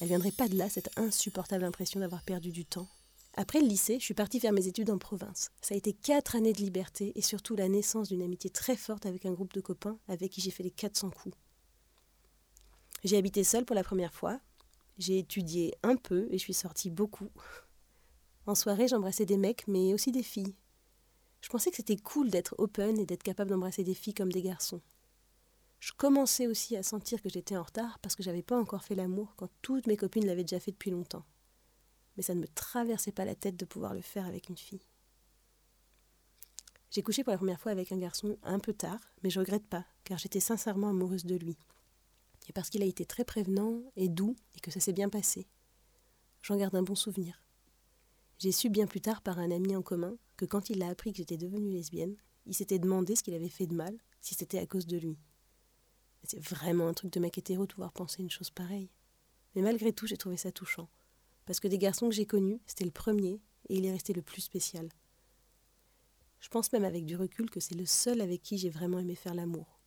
Elle 0.00 0.08
viendrait 0.08 0.32
pas 0.32 0.48
de 0.48 0.56
là, 0.56 0.68
cette 0.68 0.90
insupportable 0.98 1.64
impression 1.64 2.00
d'avoir 2.00 2.22
perdu 2.24 2.50
du 2.50 2.64
temps. 2.64 2.88
Après 3.34 3.60
le 3.60 3.66
lycée, 3.66 3.98
je 3.98 4.04
suis 4.04 4.14
partie 4.14 4.40
faire 4.40 4.52
mes 4.52 4.66
études 4.66 4.90
en 4.90 4.98
province. 4.98 5.50
Ça 5.62 5.74
a 5.74 5.78
été 5.78 5.92
quatre 5.92 6.36
années 6.36 6.52
de 6.52 6.60
liberté 6.60 7.12
et 7.14 7.22
surtout 7.22 7.54
la 7.54 7.68
naissance 7.68 8.08
d'une 8.08 8.22
amitié 8.22 8.50
très 8.50 8.76
forte 8.76 9.06
avec 9.06 9.24
un 9.24 9.32
groupe 9.32 9.54
de 9.54 9.60
copains 9.60 9.98
avec 10.08 10.32
qui 10.32 10.40
j'ai 10.40 10.50
fait 10.50 10.64
les 10.64 10.70
400 10.70 11.10
coups. 11.10 11.36
J'ai 13.04 13.16
habité 13.16 13.42
seule 13.42 13.64
pour 13.64 13.76
la 13.76 13.84
première 13.84 14.12
fois. 14.12 14.40
J'ai 14.98 15.18
étudié 15.18 15.74
un 15.82 15.96
peu 15.96 16.28
et 16.30 16.38
je 16.38 16.42
suis 16.42 16.54
sortie 16.54 16.90
beaucoup. 16.90 17.30
En 18.46 18.54
soirée, 18.54 18.88
j'embrassais 18.88 19.24
des 19.24 19.36
mecs, 19.36 19.66
mais 19.66 19.94
aussi 19.94 20.12
des 20.12 20.22
filles. 20.22 20.54
Je 21.42 21.48
pensais 21.48 21.70
que 21.70 21.76
c'était 21.76 21.96
cool 21.96 22.30
d'être 22.30 22.54
open 22.58 22.98
et 22.98 23.04
d'être 23.04 23.22
capable 23.22 23.50
d'embrasser 23.50 23.84
des 23.84 23.94
filles 23.94 24.14
comme 24.14 24.32
des 24.32 24.42
garçons. 24.42 24.80
Je 25.80 25.92
commençais 25.92 26.46
aussi 26.46 26.76
à 26.76 26.84
sentir 26.84 27.20
que 27.20 27.28
j'étais 27.28 27.56
en 27.56 27.64
retard 27.64 27.98
parce 27.98 28.14
que 28.14 28.22
j'avais 28.22 28.42
pas 28.42 28.58
encore 28.58 28.84
fait 28.84 28.94
l'amour 28.94 29.34
quand 29.36 29.50
toutes 29.60 29.88
mes 29.88 29.96
copines 29.96 30.24
l'avaient 30.24 30.44
déjà 30.44 30.60
fait 30.60 30.70
depuis 30.70 30.92
longtemps. 30.92 31.24
Mais 32.16 32.22
ça 32.22 32.34
ne 32.34 32.40
me 32.40 32.46
traversait 32.46 33.10
pas 33.10 33.24
la 33.24 33.34
tête 33.34 33.56
de 33.56 33.64
pouvoir 33.64 33.92
le 33.92 34.00
faire 34.00 34.24
avec 34.24 34.48
une 34.48 34.56
fille. 34.56 34.86
J'ai 36.92 37.02
couché 37.02 37.24
pour 37.24 37.32
la 37.32 37.38
première 37.38 37.60
fois 37.60 37.72
avec 37.72 37.90
un 37.90 37.98
garçon 37.98 38.38
un 38.44 38.60
peu 38.60 38.74
tard, 38.74 39.00
mais 39.22 39.30
je 39.30 39.40
regrette 39.40 39.66
pas, 39.66 39.84
car 40.04 40.18
j'étais 40.18 40.40
sincèrement 40.40 40.90
amoureuse 40.90 41.24
de 41.24 41.36
lui. 41.36 41.56
Et 42.48 42.52
parce 42.52 42.70
qu'il 42.70 42.82
a 42.82 42.86
été 42.86 43.04
très 43.04 43.24
prévenant 43.24 43.82
et 43.96 44.08
doux 44.08 44.36
et 44.54 44.60
que 44.60 44.70
ça 44.70 44.78
s'est 44.78 44.92
bien 44.92 45.08
passé. 45.08 45.48
J'en 46.42 46.56
garde 46.56 46.76
un 46.76 46.82
bon 46.82 46.94
souvenir. 46.94 47.42
J'ai 48.38 48.52
su 48.52 48.68
bien 48.68 48.86
plus 48.86 49.00
tard 49.00 49.22
par 49.22 49.38
un 49.38 49.50
ami 49.50 49.74
en 49.74 49.82
commun 49.82 50.16
quand 50.44 50.70
il 50.70 50.82
a 50.82 50.88
appris 50.88 51.12
que 51.12 51.18
j'étais 51.18 51.36
devenue 51.36 51.70
lesbienne, 51.70 52.16
il 52.46 52.54
s'était 52.54 52.78
demandé 52.78 53.16
ce 53.16 53.22
qu'il 53.22 53.34
avait 53.34 53.48
fait 53.48 53.66
de 53.66 53.74
mal, 53.74 53.96
si 54.20 54.34
c'était 54.34 54.58
à 54.58 54.66
cause 54.66 54.86
de 54.86 54.98
lui. 54.98 55.18
C'est 56.24 56.40
vraiment 56.40 56.88
un 56.88 56.94
truc 56.94 57.12
de 57.12 57.20
mec 57.20 57.36
hétéro 57.38 57.66
de 57.66 57.72
pouvoir 57.72 57.92
penser 57.92 58.22
une 58.22 58.30
chose 58.30 58.50
pareille. 58.50 58.90
Mais 59.54 59.62
malgré 59.62 59.92
tout, 59.92 60.06
j'ai 60.06 60.16
trouvé 60.16 60.36
ça 60.36 60.52
touchant. 60.52 60.88
Parce 61.46 61.60
que 61.60 61.68
des 61.68 61.78
garçons 61.78 62.08
que 62.08 62.14
j'ai 62.14 62.26
connus, 62.26 62.60
c'était 62.66 62.84
le 62.84 62.90
premier, 62.90 63.40
et 63.68 63.76
il 63.76 63.84
est 63.84 63.92
resté 63.92 64.12
le 64.12 64.22
plus 64.22 64.42
spécial. 64.42 64.88
Je 66.40 66.48
pense 66.48 66.72
même 66.72 66.84
avec 66.84 67.04
du 67.04 67.16
recul 67.16 67.50
que 67.50 67.60
c'est 67.60 67.74
le 67.74 67.86
seul 67.86 68.20
avec 68.20 68.42
qui 68.42 68.58
j'ai 68.58 68.70
vraiment 68.70 68.98
aimé 68.98 69.14
faire 69.14 69.34
l'amour. 69.34 69.80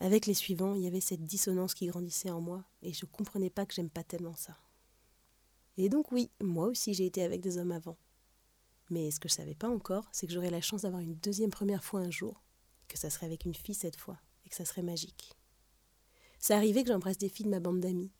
Avec 0.00 0.26
les 0.26 0.34
suivants, 0.34 0.74
il 0.74 0.82
y 0.82 0.86
avait 0.86 1.00
cette 1.00 1.24
dissonance 1.24 1.74
qui 1.74 1.86
grandissait 1.86 2.30
en 2.30 2.40
moi, 2.40 2.64
et 2.82 2.92
je 2.92 3.06
comprenais 3.06 3.50
pas 3.50 3.64
que 3.66 3.74
j'aime 3.74 3.90
pas 3.90 4.04
tellement 4.04 4.34
ça. 4.34 4.56
Et 5.76 5.88
donc 5.88 6.12
oui, 6.12 6.30
moi 6.40 6.66
aussi 6.66 6.94
j'ai 6.94 7.06
été 7.06 7.22
avec 7.22 7.40
des 7.40 7.58
hommes 7.58 7.72
avant. 7.72 7.96
Mais 8.90 9.10
ce 9.10 9.20
que 9.20 9.28
je 9.28 9.34
savais 9.34 9.54
pas 9.54 9.68
encore, 9.68 10.08
c'est 10.12 10.26
que 10.26 10.32
j'aurais 10.32 10.50
la 10.50 10.60
chance 10.60 10.82
d'avoir 10.82 11.02
une 11.02 11.16
deuxième 11.16 11.50
première 11.50 11.84
fois 11.84 12.00
un 12.00 12.10
jour, 12.10 12.42
que 12.88 12.98
ça 12.98 13.10
serait 13.10 13.26
avec 13.26 13.44
une 13.44 13.54
fille 13.54 13.74
cette 13.74 13.96
fois, 13.96 14.18
et 14.44 14.48
que 14.48 14.56
ça 14.56 14.64
serait 14.64 14.82
magique. 14.82 15.32
C'est 16.38 16.54
arrivé 16.54 16.82
que 16.82 16.88
j'embrasse 16.88 17.18
des 17.18 17.28
filles 17.28 17.46
de 17.46 17.50
ma 17.50 17.60
bande 17.60 17.80
d'amis. 17.80 18.12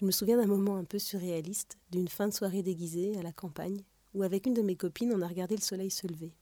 Je 0.00 0.06
me 0.06 0.10
souviens 0.10 0.38
d'un 0.38 0.46
moment 0.46 0.76
un 0.76 0.84
peu 0.84 0.98
surréaliste, 0.98 1.78
d'une 1.90 2.08
fin 2.08 2.26
de 2.26 2.32
soirée 2.32 2.62
déguisée 2.62 3.16
à 3.18 3.22
la 3.22 3.32
campagne, 3.32 3.84
où 4.14 4.22
avec 4.22 4.46
une 4.46 4.54
de 4.54 4.62
mes 4.62 4.76
copines 4.76 5.12
on 5.14 5.22
a 5.22 5.28
regardé 5.28 5.56
le 5.56 5.62
soleil 5.62 5.90
se 5.90 6.06
lever. 6.06 6.32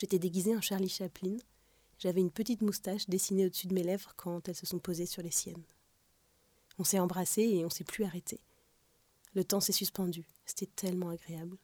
J'étais 0.00 0.18
déguisée 0.18 0.56
en 0.56 0.60
Charlie 0.60 0.88
Chaplin, 0.88 1.36
j'avais 1.98 2.20
une 2.20 2.30
petite 2.30 2.60
moustache 2.60 3.08
dessinée 3.08 3.46
au-dessus 3.46 3.68
de 3.68 3.74
mes 3.74 3.82
lèvres 3.82 4.12
quand 4.16 4.48
elles 4.48 4.54
se 4.54 4.66
sont 4.66 4.78
posées 4.78 5.06
sur 5.06 5.22
les 5.22 5.30
siennes. 5.30 5.64
On 6.78 6.84
s'est 6.84 6.98
embrassés 6.98 7.42
et 7.42 7.64
on 7.64 7.70
s'est 7.70 7.84
plus 7.84 8.04
arrêté. 8.04 8.40
Le 9.34 9.44
temps 9.44 9.60
s'est 9.60 9.72
suspendu, 9.72 10.26
c'était 10.44 10.66
tellement 10.66 11.08
agréable. 11.08 11.56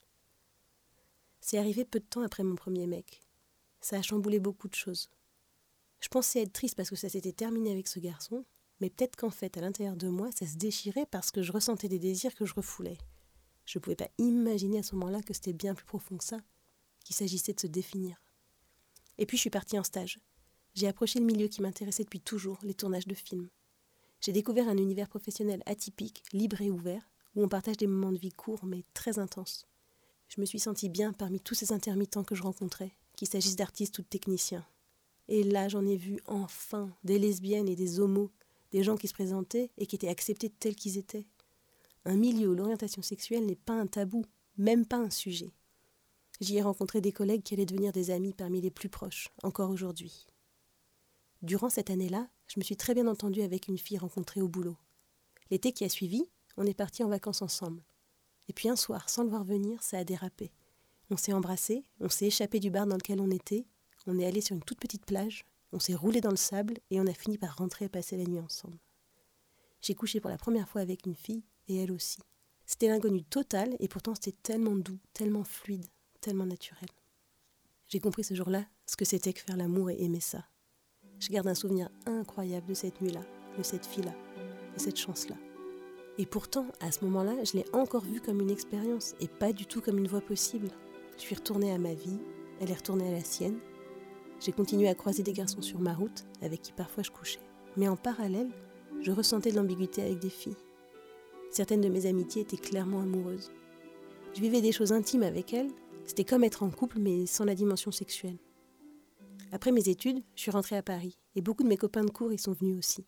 C'est 1.45 1.59
arrivé 1.59 1.85
peu 1.85 1.99
de 1.99 2.05
temps 2.05 2.23
après 2.23 2.45
mon 2.45 2.55
premier 2.55 2.87
mec. 2.87 3.21
Ça 3.81 3.97
a 3.97 4.03
chamboulé 4.03 4.39
beaucoup 4.39 4.69
de 4.69 4.77
choses. 4.77 5.11
Je 5.99 6.07
pensais 6.07 6.43
être 6.43 6.53
triste 6.53 6.77
parce 6.77 6.89
que 6.89 6.95
ça 6.95 7.09
s'était 7.09 7.33
terminé 7.33 7.73
avec 7.73 7.89
ce 7.89 7.99
garçon, 7.99 8.45
mais 8.81 8.91
peut-être 8.91 9.17
qu'en 9.17 9.31
fait, 9.31 9.57
à 9.57 9.61
l'intérieur 9.61 9.97
de 9.97 10.07
moi, 10.07 10.31
ça 10.31 10.47
se 10.47 10.57
déchirait 10.57 11.05
parce 11.05 11.33
que 11.33 11.43
je 11.43 11.51
ressentais 11.51 11.89
des 11.89 11.99
désirs 11.99 12.37
que 12.37 12.47
je 12.47 12.55
refoulais. 12.55 12.97
Je 13.65 13.79
ne 13.79 13.83
pouvais 13.83 13.97
pas 13.97 14.09
imaginer 14.19 14.79
à 14.79 14.83
ce 14.85 14.95
moment-là 14.95 15.21
que 15.21 15.35
c'était 15.35 15.53
bien 15.53 15.75
plus 15.75 15.85
profond 15.85 16.17
que 16.17 16.25
ça, 16.25 16.39
qu'il 17.05 17.17
s'agissait 17.17 17.55
de 17.55 17.61
se 17.61 17.67
définir. 17.67 18.23
Et 19.19 19.27
puis 19.27 19.37
je 19.37 19.43
suis 19.43 19.51
partie 19.51 19.79
en 19.79 19.85
stage. 19.85 20.21
J'ai 20.75 20.87
approché 20.87 21.19
le 21.19 21.27
milieu 21.27 21.49
qui 21.49 21.61
m'intéressait 21.61 22.05
depuis 22.05 22.21
toujours, 22.21 22.61
les 22.63 22.75
tournages 22.75 23.09
de 23.09 23.15
films. 23.15 23.49
J'ai 24.21 24.33
découvert 24.33 24.69
un 24.69 24.77
univers 24.77 25.09
professionnel 25.09 25.65
atypique, 25.67 26.23
libre 26.33 26.63
et 26.63 26.71
ouvert, 26.71 27.11
où 27.35 27.43
on 27.43 27.49
partage 27.49 27.79
des 27.79 27.89
moments 27.89 28.13
de 28.13 28.19
vie 28.19 28.31
courts 28.31 28.65
mais 28.65 28.85
très 28.95 29.19
intenses. 29.19 29.67
Je 30.35 30.41
me 30.41 30.47
suis 30.47 30.61
sentie 30.61 30.89
bien 30.89 31.13
parmi 31.13 31.41
tous 31.41 31.55
ces 31.55 31.75
intermittents 31.75 32.25
que 32.25 32.35
je 32.35 32.43
rencontrais, 32.43 32.91
qu'il 33.17 33.29
s'agisse 33.29 33.55
d'artistes 33.55 33.99
ou 33.99 34.03
de 34.03 34.07
techniciens. 34.07 34.65
Et 35.29 35.45
là, 35.45 35.69
j'en 35.69 35.85
ai 35.85 35.97
vu 35.97 36.21
enfin 36.27 36.91
des 37.05 37.19
lesbiennes 37.19 37.69
et 37.69 37.77
des 37.77 38.01
homos, 38.01 38.31
des 38.71 38.83
gens 38.83 38.97
qui 38.97 39.09
se 39.09 39.13
présentaient 39.13 39.71
et 39.77 39.85
qui 39.85 39.95
étaient 39.95 40.09
acceptés 40.09 40.49
tels 40.49 40.75
qu'ils 40.75 40.97
étaient. 40.97 41.27
Un 42.07 42.17
milieu 42.17 42.49
où 42.49 42.55
l'orientation 42.55 43.03
sexuelle 43.03 43.45
n'est 43.45 43.57
pas 43.57 43.75
un 43.75 43.87
tabou, 43.87 44.25
même 44.57 44.87
pas 44.87 44.97
un 44.97 45.11
sujet. 45.11 45.53
J'y 46.41 46.57
ai 46.57 46.63
rencontré 46.63 47.03
des 47.03 47.13
collègues 47.13 47.43
qui 47.43 47.53
allaient 47.53 47.67
devenir 47.67 47.93
des 47.93 48.11
amis 48.11 48.33
parmi 48.33 48.63
les 48.63 48.71
plus 48.71 48.89
proches, 48.89 49.29
encore 49.43 49.69
aujourd'hui. 49.69 50.27
Durant 51.43 51.69
cette 51.69 51.91
année-là, 51.91 52.27
je 52.47 52.59
me 52.59 52.65
suis 52.65 52.79
très 52.79 52.95
bien 52.95 53.07
entendue 53.07 53.43
avec 53.43 53.69
une 53.69 53.77
fille 53.77 53.99
rencontrée 53.99 54.41
au 54.41 54.49
boulot. 54.49 54.79
L'été 55.51 55.73
qui 55.73 55.85
a 55.85 55.91
suivi, 55.91 56.25
on 56.57 56.65
est 56.65 56.73
partis 56.73 57.05
en 57.05 57.09
vacances 57.09 57.43
ensemble. 57.43 57.83
Et 58.53 58.55
puis 58.55 58.69
un 58.69 58.77
soir, 58.77 59.09
sans 59.09 59.23
le 59.23 59.31
voir 59.31 59.45
venir, 59.45 59.83
ça 59.83 59.97
a 59.97 60.05
dérapé. 60.05 60.53
On 61.09 61.17
s'est 61.17 61.33
embrassés, 61.33 61.85
on 62.01 62.11
s'est 62.11 62.27
échappé 62.27 62.61
du 62.61 62.69
bar 62.71 62.87
dans 62.87 62.97
lequel 62.97 63.19
on 63.19 63.31
était, 63.31 63.65
on 64.07 64.19
est 64.19 64.27
allé 64.27 64.43
sur 64.43 64.55
une 64.55 64.63
toute 64.63 64.79
petite 64.79 65.07
plage, 65.07 65.47
on 65.73 65.79
s'est 65.79 65.95
roulé 65.95 66.21
dans 66.21 66.29
le 66.29 66.37
sable 66.37 66.75
et 66.91 67.01
on 67.01 67.07
a 67.07 67.15
fini 67.15 67.39
par 67.39 67.57
rentrer 67.57 67.87
et 67.87 67.89
passer 67.89 68.19
la 68.19 68.25
nuit 68.25 68.41
ensemble. 68.41 68.77
J'ai 69.81 69.95
couché 69.95 70.21
pour 70.21 70.29
la 70.29 70.37
première 70.37 70.69
fois 70.69 70.83
avec 70.83 71.07
une 71.07 71.15
fille 71.15 71.45
et 71.67 71.77
elle 71.77 71.93
aussi. 71.93 72.19
C'était 72.67 72.89
l'inconnu 72.89 73.25
total 73.25 73.75
et 73.81 73.89
pourtant 73.89 74.15
c'était 74.15 74.37
tellement 74.43 74.77
doux, 74.77 74.99
tellement 75.15 75.45
fluide, 75.45 75.87
tellement 76.21 76.45
naturel. 76.45 76.91
J'ai 77.89 78.01
compris 78.01 78.23
ce 78.23 78.35
jour-là 78.35 78.67
ce 78.85 78.97
que 78.97 79.07
c'était 79.07 79.33
que 79.33 79.41
faire 79.41 79.57
l'amour 79.57 79.89
et 79.89 80.03
aimer 80.03 80.21
ça. 80.21 80.45
Je 81.21 81.31
garde 81.31 81.49
un 81.49 81.55
souvenir 81.55 81.89
incroyable 82.05 82.67
de 82.67 82.75
cette 82.75 83.01
nuit-là, 83.01 83.23
de 83.57 83.63
cette 83.63 83.87
fille-là, 83.87 84.13
de 84.75 84.79
cette 84.79 84.99
chance-là. 84.99 85.37
Et 86.19 86.27
pourtant, 86.27 86.67
à 86.81 86.93
ce 86.93 87.05
moment-là, 87.05 87.33
je 87.45 87.55
l'ai 87.55 87.65
encore 87.73 88.05
vue 88.05 88.21
comme 88.21 88.41
une 88.41 88.51
expérience 88.51 89.15
et 89.21 89.29
pas 89.29 89.53
du 89.53 89.67
tout 89.67 89.81
comme 89.81 89.99
une 89.99 90.09
voie 90.09 90.21
possible. 90.21 90.69
Je 91.17 91.23
suis 91.23 91.35
retournée 91.35 91.73
à 91.73 91.79
ma 91.79 91.95
vie, 91.95 92.21
elle 92.61 92.71
est 92.71 92.75
retournée 92.75 93.09
à 93.09 93.13
la 93.13 93.25
sienne. 93.25 93.59
J'ai 94.41 94.53
continué 94.53 94.89
à 94.89 94.95
croiser 94.95 95.23
des 95.23 95.33
garçons 95.33 95.63
sur 95.63 95.81
ma 95.81 95.95
route, 95.95 96.25
avec 96.43 96.63
qui 96.63 96.73
parfois 96.73 97.03
je 97.03 97.11
couchais. 97.11 97.41
Mais 97.77 97.89
en 97.89 97.97
parallèle, 97.97 98.51
je 99.01 99.11
ressentais 99.11 99.51
de 99.51 99.57
l'ambiguïté 99.57 100.03
avec 100.03 100.19
des 100.19 100.31
filles. 100.31 100.57
Certaines 101.51 101.81
de 101.81 101.89
mes 101.89 102.07
amitiés 102.07 102.43
étaient 102.43 102.57
clairement 102.57 103.01
amoureuses. 103.01 103.51
Je 104.35 104.41
vivais 104.41 104.61
des 104.61 104.73
choses 104.73 104.93
intimes 104.93 105.23
avec 105.23 105.53
elles, 105.53 105.71
c'était 106.05 106.25
comme 106.25 106.45
être 106.45 106.63
en 106.63 106.71
couple 106.71 106.99
mais 106.99 107.27
sans 107.27 107.45
la 107.45 107.55
dimension 107.55 107.91
sexuelle. 107.91 108.39
Après 109.53 109.71
mes 109.71 109.89
études, 109.89 110.23
je 110.35 110.43
suis 110.43 110.51
rentrée 110.51 110.77
à 110.77 110.83
Paris 110.83 111.19
et 111.37 111.43
beaucoup 111.43 111.63
de 111.63 111.69
mes 111.69 111.77
copains 111.77 112.05
de 112.05 112.11
cours 112.11 112.33
y 112.33 112.39
sont 112.39 112.53
venus 112.53 112.79
aussi. 112.79 113.07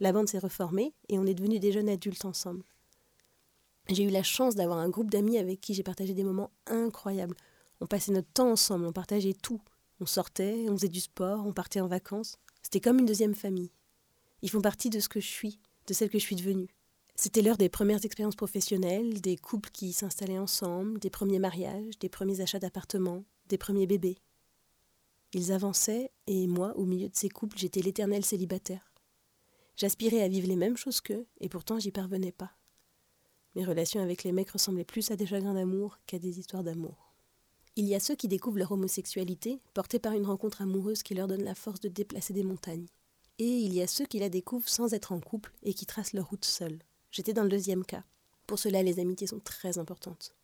La 0.00 0.12
bande 0.12 0.28
s'est 0.28 0.38
reformée 0.38 0.94
et 1.08 1.18
on 1.18 1.26
est 1.26 1.34
devenus 1.34 1.60
des 1.60 1.72
jeunes 1.72 1.88
adultes 1.88 2.24
ensemble. 2.24 2.64
J'ai 3.88 4.04
eu 4.04 4.10
la 4.10 4.22
chance 4.22 4.54
d'avoir 4.54 4.78
un 4.78 4.88
groupe 4.88 5.10
d'amis 5.10 5.36
avec 5.38 5.60
qui 5.60 5.74
j'ai 5.74 5.82
partagé 5.82 6.14
des 6.14 6.24
moments 6.24 6.50
incroyables. 6.66 7.36
On 7.80 7.86
passait 7.86 8.12
notre 8.12 8.32
temps 8.32 8.50
ensemble, 8.50 8.86
on 8.86 8.92
partageait 8.92 9.34
tout. 9.34 9.60
On 10.00 10.06
sortait, 10.06 10.66
on 10.68 10.76
faisait 10.76 10.88
du 10.88 11.00
sport, 11.00 11.46
on 11.46 11.52
partait 11.52 11.80
en 11.80 11.86
vacances. 11.86 12.38
C'était 12.62 12.80
comme 12.80 12.98
une 12.98 13.06
deuxième 13.06 13.34
famille. 13.34 13.70
Ils 14.42 14.50
font 14.50 14.62
partie 14.62 14.88
de 14.88 15.00
ce 15.00 15.08
que 15.08 15.20
je 15.20 15.28
suis, 15.28 15.60
de 15.86 15.92
celle 15.92 16.08
que 16.08 16.18
je 16.18 16.24
suis 16.24 16.36
devenue. 16.36 16.68
C'était 17.16 17.42
l'heure 17.42 17.58
des 17.58 17.68
premières 17.68 18.02
expériences 18.02 18.36
professionnelles, 18.36 19.20
des 19.20 19.36
couples 19.36 19.70
qui 19.70 19.92
s'installaient 19.92 20.38
ensemble, 20.38 20.98
des 20.98 21.10
premiers 21.10 21.38
mariages, 21.38 21.98
des 21.98 22.08
premiers 22.08 22.40
achats 22.40 22.58
d'appartements, 22.58 23.24
des 23.48 23.58
premiers 23.58 23.86
bébés. 23.86 24.16
Ils 25.34 25.52
avançaient, 25.52 26.10
et 26.26 26.46
moi, 26.46 26.74
au 26.78 26.86
milieu 26.86 27.08
de 27.08 27.16
ces 27.16 27.28
couples, 27.28 27.58
j'étais 27.58 27.82
l'éternel 27.82 28.24
célibataire. 28.24 28.89
J'aspirais 29.80 30.20
à 30.20 30.28
vivre 30.28 30.46
les 30.46 30.56
mêmes 30.56 30.76
choses 30.76 31.00
qu'eux, 31.00 31.26
et 31.40 31.48
pourtant 31.48 31.78
j'y 31.78 31.90
parvenais 31.90 32.32
pas. 32.32 32.50
Mes 33.54 33.64
relations 33.64 34.02
avec 34.02 34.24
les 34.24 34.32
mecs 34.32 34.50
ressemblaient 34.50 34.84
plus 34.84 35.10
à 35.10 35.16
des 35.16 35.24
chagrins 35.24 35.54
d'amour 35.54 35.96
qu'à 36.06 36.18
des 36.18 36.38
histoires 36.38 36.62
d'amour. 36.62 37.14
Il 37.76 37.86
y 37.86 37.94
a 37.94 38.00
ceux 38.00 38.14
qui 38.14 38.28
découvrent 38.28 38.58
leur 38.58 38.72
homosexualité, 38.72 39.58
portés 39.72 39.98
par 39.98 40.12
une 40.12 40.26
rencontre 40.26 40.60
amoureuse 40.60 41.02
qui 41.02 41.14
leur 41.14 41.28
donne 41.28 41.44
la 41.44 41.54
force 41.54 41.80
de 41.80 41.88
déplacer 41.88 42.34
des 42.34 42.42
montagnes. 42.42 42.88
Et 43.38 43.48
il 43.48 43.72
y 43.72 43.80
a 43.80 43.86
ceux 43.86 44.04
qui 44.04 44.18
la 44.18 44.28
découvrent 44.28 44.68
sans 44.68 44.92
être 44.92 45.12
en 45.12 45.20
couple 45.20 45.54
et 45.62 45.72
qui 45.72 45.86
tracent 45.86 46.12
leur 46.12 46.28
route 46.28 46.44
seuls. 46.44 46.80
J'étais 47.10 47.32
dans 47.32 47.44
le 47.44 47.48
deuxième 47.48 47.86
cas. 47.86 48.04
Pour 48.46 48.58
cela, 48.58 48.82
les 48.82 48.98
amitiés 48.98 49.28
sont 49.28 49.40
très 49.40 49.78
importantes. 49.78 50.34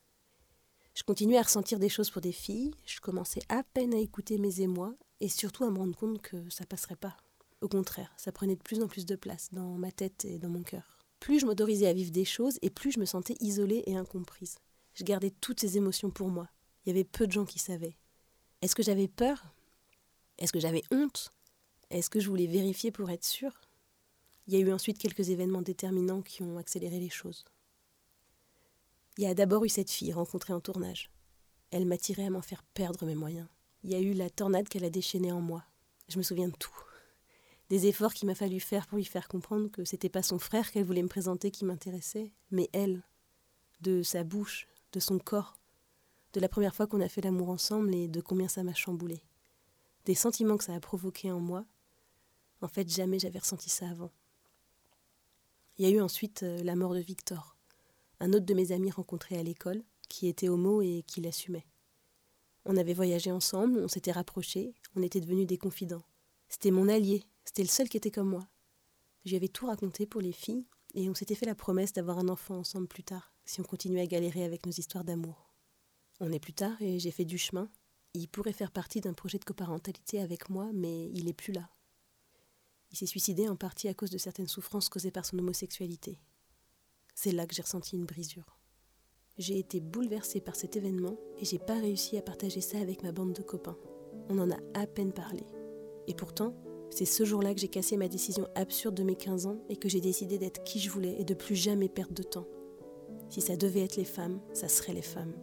Je 0.95 1.03
continuais 1.03 1.37
à 1.37 1.43
ressentir 1.43 1.79
des 1.79 1.91
choses 1.91 2.09
pour 2.09 2.23
des 2.23 2.33
filles, 2.33 2.71
je 2.87 3.01
commençais 3.01 3.43
à 3.51 3.63
peine 3.65 3.93
à 3.93 3.99
écouter 3.99 4.39
mes 4.39 4.63
émois 4.63 4.95
et 5.21 5.29
surtout 5.29 5.65
à 5.65 5.71
me 5.71 5.77
rendre 5.77 5.95
compte 5.95 6.23
que 6.23 6.49
ça 6.49 6.65
passerait 6.65 6.97
pas. 6.97 7.19
Au 7.61 7.69
contraire, 7.69 8.13
ça 8.17 8.33
prenait 8.33 8.57
de 8.57 8.63
plus 8.63 8.83
en 8.83 8.89
plus 8.89 9.07
de 9.07 9.17
place 9.17 9.49
dans 9.53 9.77
ma 9.77 9.91
tête 9.91 10.25
et 10.25 10.39
dans 10.39 10.49
mon 10.49 10.63
cœur. 10.63 10.99
Plus 11.21 11.41
je 11.41 11.47
m'autorisais 11.47 11.87
à 11.87 11.93
vivre 11.93 12.11
des 12.11 12.25
choses 12.25 12.59
et 12.63 12.71
plus 12.71 12.93
je 12.93 13.01
me 13.01 13.07
sentais 13.07 13.37
isolée 13.41 13.83
et 13.87 13.97
incomprise. 13.97 14.59
Je 14.95 15.05
gardais 15.05 15.31
toutes 15.31 15.61
ces 15.61 15.77
émotions 15.77 16.11
pour 16.11 16.29
moi. 16.29 16.49
Il 16.85 16.91
y 16.91 16.93
avait 16.93 17.05
peu 17.05 17.27
de 17.27 17.33
gens 17.33 17.47
qui 17.47 17.59
savaient. 17.59 17.97
Est-ce 18.63 18.75
que 18.75 18.83
j'avais 18.83 19.09
peur? 19.09 19.55
Est-ce 20.39 20.53
que 20.53 20.61
j'avais 20.61 20.83
honte? 20.91 21.31
Est-ce 21.91 22.11
que 22.11 22.21
je 22.21 22.29
voulais 22.29 22.47
vérifier 22.47 22.91
pour 22.91 23.11
être 23.11 23.25
sûre? 23.25 23.61
Il 24.47 24.55
y 24.55 24.57
a 24.57 24.61
eu 24.61 24.73
ensuite 24.73 24.99
quelques 24.99 25.31
événements 25.31 25.63
déterminants 25.63 26.23
qui 26.23 26.43
ont 26.43 26.59
accéléré 26.59 27.01
les 27.01 27.11
choses. 27.11 27.45
Il 29.19 29.25
y 29.25 29.27
a 29.27 29.35
d'abord 29.35 29.65
eu 29.65 29.69
cette 29.69 29.91
fille 29.91 30.13
rencontrée 30.13 30.53
en 30.53 30.61
tournage. 30.61 31.11
Elle 31.71 31.87
m'a 31.87 31.97
tiré 31.97 32.27
à 32.27 32.31
m'en 32.31 32.43
faire 32.43 32.63
perdre 32.63 33.07
mes 33.07 33.15
moyens. 33.15 33.49
Il 33.83 33.91
y 33.91 33.95
a 33.95 34.01
eu 34.01 34.13
la 34.13 34.31
tornade 34.31 34.69
qu'elle 34.69 34.85
a 34.85 34.91
déchaînée 34.91 35.33
en 35.33 35.41
moi. 35.41 35.65
Je 36.09 36.19
me 36.19 36.23
souviens 36.23 36.49
de 36.49 36.57
tout 36.57 36.71
des 37.69 37.87
efforts 37.87 38.15
qu'il 38.15 38.27
m'a 38.29 38.35
fallu 38.35 38.61
faire 38.61 38.87
pour 38.87 38.99
lui 38.99 39.05
faire 39.05 39.29
comprendre 39.29 39.71
que 39.71 39.85
c'était 39.85 40.09
pas 40.09 40.23
son 40.23 40.39
frère 40.39 40.71
qu'elle 40.71 40.85
voulait 40.85 41.03
me 41.03 41.09
présenter 41.09 41.51
qui 41.51 41.65
m'intéressait, 41.65 42.33
mais 42.51 42.69
elle, 42.73 43.03
de 43.81 44.03
sa 44.03 44.25
bouche, 44.25 44.69
de 44.93 45.01
son 45.01 45.19
corps, 45.19 45.59
de 46.33 46.41
la 46.41 46.49
première 46.49 46.75
fois 46.75 46.87
qu'on 46.87 47.01
a 47.01 47.09
fait 47.09 47.23
l'amour 47.23 47.49
ensemble 47.49 47.95
et 47.95 48.09
de 48.09 48.21
combien 48.21 48.49
ça 48.49 48.63
m'a 48.63 48.75
chamboulé. 48.75 49.23
Des 50.05 50.15
sentiments 50.15 50.57
que 50.57 50.65
ça 50.65 50.75
a 50.75 50.81
provoqué 50.81 51.33
en 51.33 51.41
moi. 51.41 51.65
En 52.61 52.69
fait, 52.69 52.89
jamais 52.89 53.19
j'avais 53.19 53.39
ressenti 53.39 53.69
ça 53.69 53.89
avant. 53.89 54.13
Il 55.79 55.87
y 55.87 55.89
a 55.89 55.95
eu 55.95 56.01
ensuite 56.01 56.43
euh, 56.43 56.63
la 56.63 56.77
mort 56.77 56.95
de 56.95 57.01
Victor, 57.01 57.57
un 58.21 58.33
autre 58.33 58.47
de 58.47 58.55
mes 58.55 58.73
amis 58.73 58.91
rencontrés 58.91 59.39
à 59.39 59.43
l'école, 59.43 59.83
qui 60.09 60.29
était 60.29 60.49
homo 60.49 60.81
et 60.81 61.05
qui 61.07 61.21
l'assumait. 61.21 61.67
On 62.65 62.77
avait 62.77 62.95
voyagé 62.95 63.31
ensemble, 63.31 63.81
on 63.81 63.89
s'était 63.89 64.13
rapprochés, 64.13 64.75
on 64.95 65.03
était 65.03 65.21
devenus 65.21 65.47
des 65.47 65.59
confidents. 65.59 66.03
C'était 66.49 66.71
mon 66.71 66.89
allié, 66.89 67.25
c'était 67.47 67.63
le 67.63 67.69
seul 67.69 67.89
qui 67.89 67.97
était 67.97 68.11
comme 68.11 68.29
moi. 68.29 68.47
J'y 69.25 69.37
avais 69.37 69.49
tout 69.49 69.67
raconté 69.67 70.05
pour 70.05 70.21
les 70.21 70.33
filles, 70.33 70.67
et 70.95 71.09
on 71.09 71.15
s'était 71.15 71.35
fait 71.35 71.47
la 71.47 71.55
promesse 71.55 71.93
d'avoir 71.93 72.19
un 72.19 72.29
enfant 72.29 72.59
ensemble 72.59 72.89
plus 72.89 73.05
tard, 73.05 73.33
si 73.45 73.61
on 73.61 73.65
continuait 73.65 74.03
à 74.03 74.07
galérer 74.07 74.45
avec 74.45 74.67
nos 74.67 74.73
histoires 74.73 75.05
d'amour. 75.05 75.51
On 76.21 76.33
est 76.33 76.41
plus 76.41 76.53
tard, 76.53 76.81
et 76.83 76.99
j'ai 76.99 77.11
fait 77.11 77.25
du 77.25 77.39
chemin. 77.39 77.71
il 78.15 78.29
pourrait 78.29 78.53
faire 78.53 78.73
partie 78.73 79.01
d'un 79.01 79.13
projet 79.13 79.39
de 79.39 79.45
coparentalité 79.45 80.21
avec 80.21 80.49
moi, 80.49 80.71
mais 80.73 81.11
il 81.11 81.27
n'est 81.27 81.33
plus 81.33 81.53
là. 81.53 81.71
Il 82.91 82.97
s'est 82.97 83.07
suicidé 83.07 83.49
en 83.49 83.57
partie 83.57 83.89
à 83.89 83.95
cause 83.95 84.11
de 84.11 84.19
certaines 84.19 84.49
souffrances 84.49 84.89
causées 84.89 85.11
par 85.11 85.25
son 85.25 85.39
homosexualité. 85.39 86.19
C'est 87.15 87.33
là 87.33 87.47
que 87.47 87.55
j'ai 87.55 87.63
ressenti 87.63 87.97
une 87.97 88.07
brisure. 88.07 88.59
J'ai 89.39 89.59
été 89.59 89.81
bouleversée 89.81 90.41
par 90.41 90.57
cet 90.57 90.77
événement 90.77 91.19
et 91.39 91.45
j'ai 91.45 91.59
pas 91.59 91.79
réussi 91.79 92.17
à 92.17 92.23
partager 92.23 92.63
ça 92.63 92.79
avec 92.79 93.03
ma 93.03 93.13
bande 93.13 93.35
de 93.35 93.43
copains. 93.43 93.77
On 94.31 94.39
en 94.39 94.51
a 94.51 94.57
à 94.75 94.87
peine 94.87 95.13
parlé. 95.13 95.45
Et 96.07 96.15
pourtant, 96.15 96.55
c'est 96.91 97.05
ce 97.05 97.25
jour-là 97.25 97.55
que 97.55 97.61
j'ai 97.61 97.69
cassé 97.69 97.97
ma 97.97 98.09
décision 98.09 98.47
absurde 98.55 98.95
de 98.95 99.03
mes 99.03 99.17
15 99.17 99.47
ans 99.47 99.59
et 99.69 99.77
que 99.77 99.89
j'ai 99.89 100.01
décidé 100.01 100.39
d'être 100.39 100.65
qui 100.65 100.79
je 100.79 100.91
voulais 100.91 101.17
et 101.19 101.25
de 101.25 101.35
plus 101.35 101.55
jamais 101.55 101.89
perdre 101.89 102.15
de 102.15 102.23
temps. 102.23 102.47
Si 103.29 103.41
ça 103.41 103.57
devait 103.57 103.83
être 103.85 103.97
les 103.97 104.05
femmes, 104.05 104.41
ça 104.53 104.69
serait 104.69 104.95
les 104.95 105.03
femmes. 105.03 105.35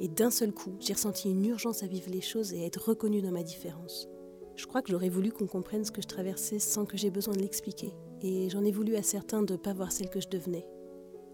Et 0.00 0.08
d'un 0.08 0.30
seul 0.30 0.52
coup, 0.52 0.74
j'ai 0.80 0.94
ressenti 0.94 1.30
une 1.30 1.44
urgence 1.44 1.82
à 1.82 1.86
vivre 1.86 2.10
les 2.10 2.20
choses 2.20 2.52
et 2.52 2.62
à 2.62 2.66
être 2.66 2.88
reconnue 2.88 3.22
dans 3.22 3.30
ma 3.30 3.42
différence. 3.42 4.08
Je 4.56 4.66
crois 4.66 4.82
que 4.82 4.90
j'aurais 4.90 5.08
voulu 5.08 5.32
qu'on 5.32 5.46
comprenne 5.46 5.84
ce 5.84 5.92
que 5.92 6.02
je 6.02 6.08
traversais 6.08 6.58
sans 6.58 6.84
que 6.84 6.96
j'ai 6.96 7.10
besoin 7.10 7.34
de 7.34 7.40
l'expliquer. 7.40 7.92
Et 8.22 8.48
j'en 8.50 8.64
ai 8.64 8.72
voulu 8.72 8.96
à 8.96 9.02
certains 9.02 9.42
de 9.42 9.52
ne 9.52 9.58
pas 9.58 9.74
voir 9.74 9.92
celle 9.92 10.10
que 10.10 10.20
je 10.20 10.28
devenais. 10.28 10.66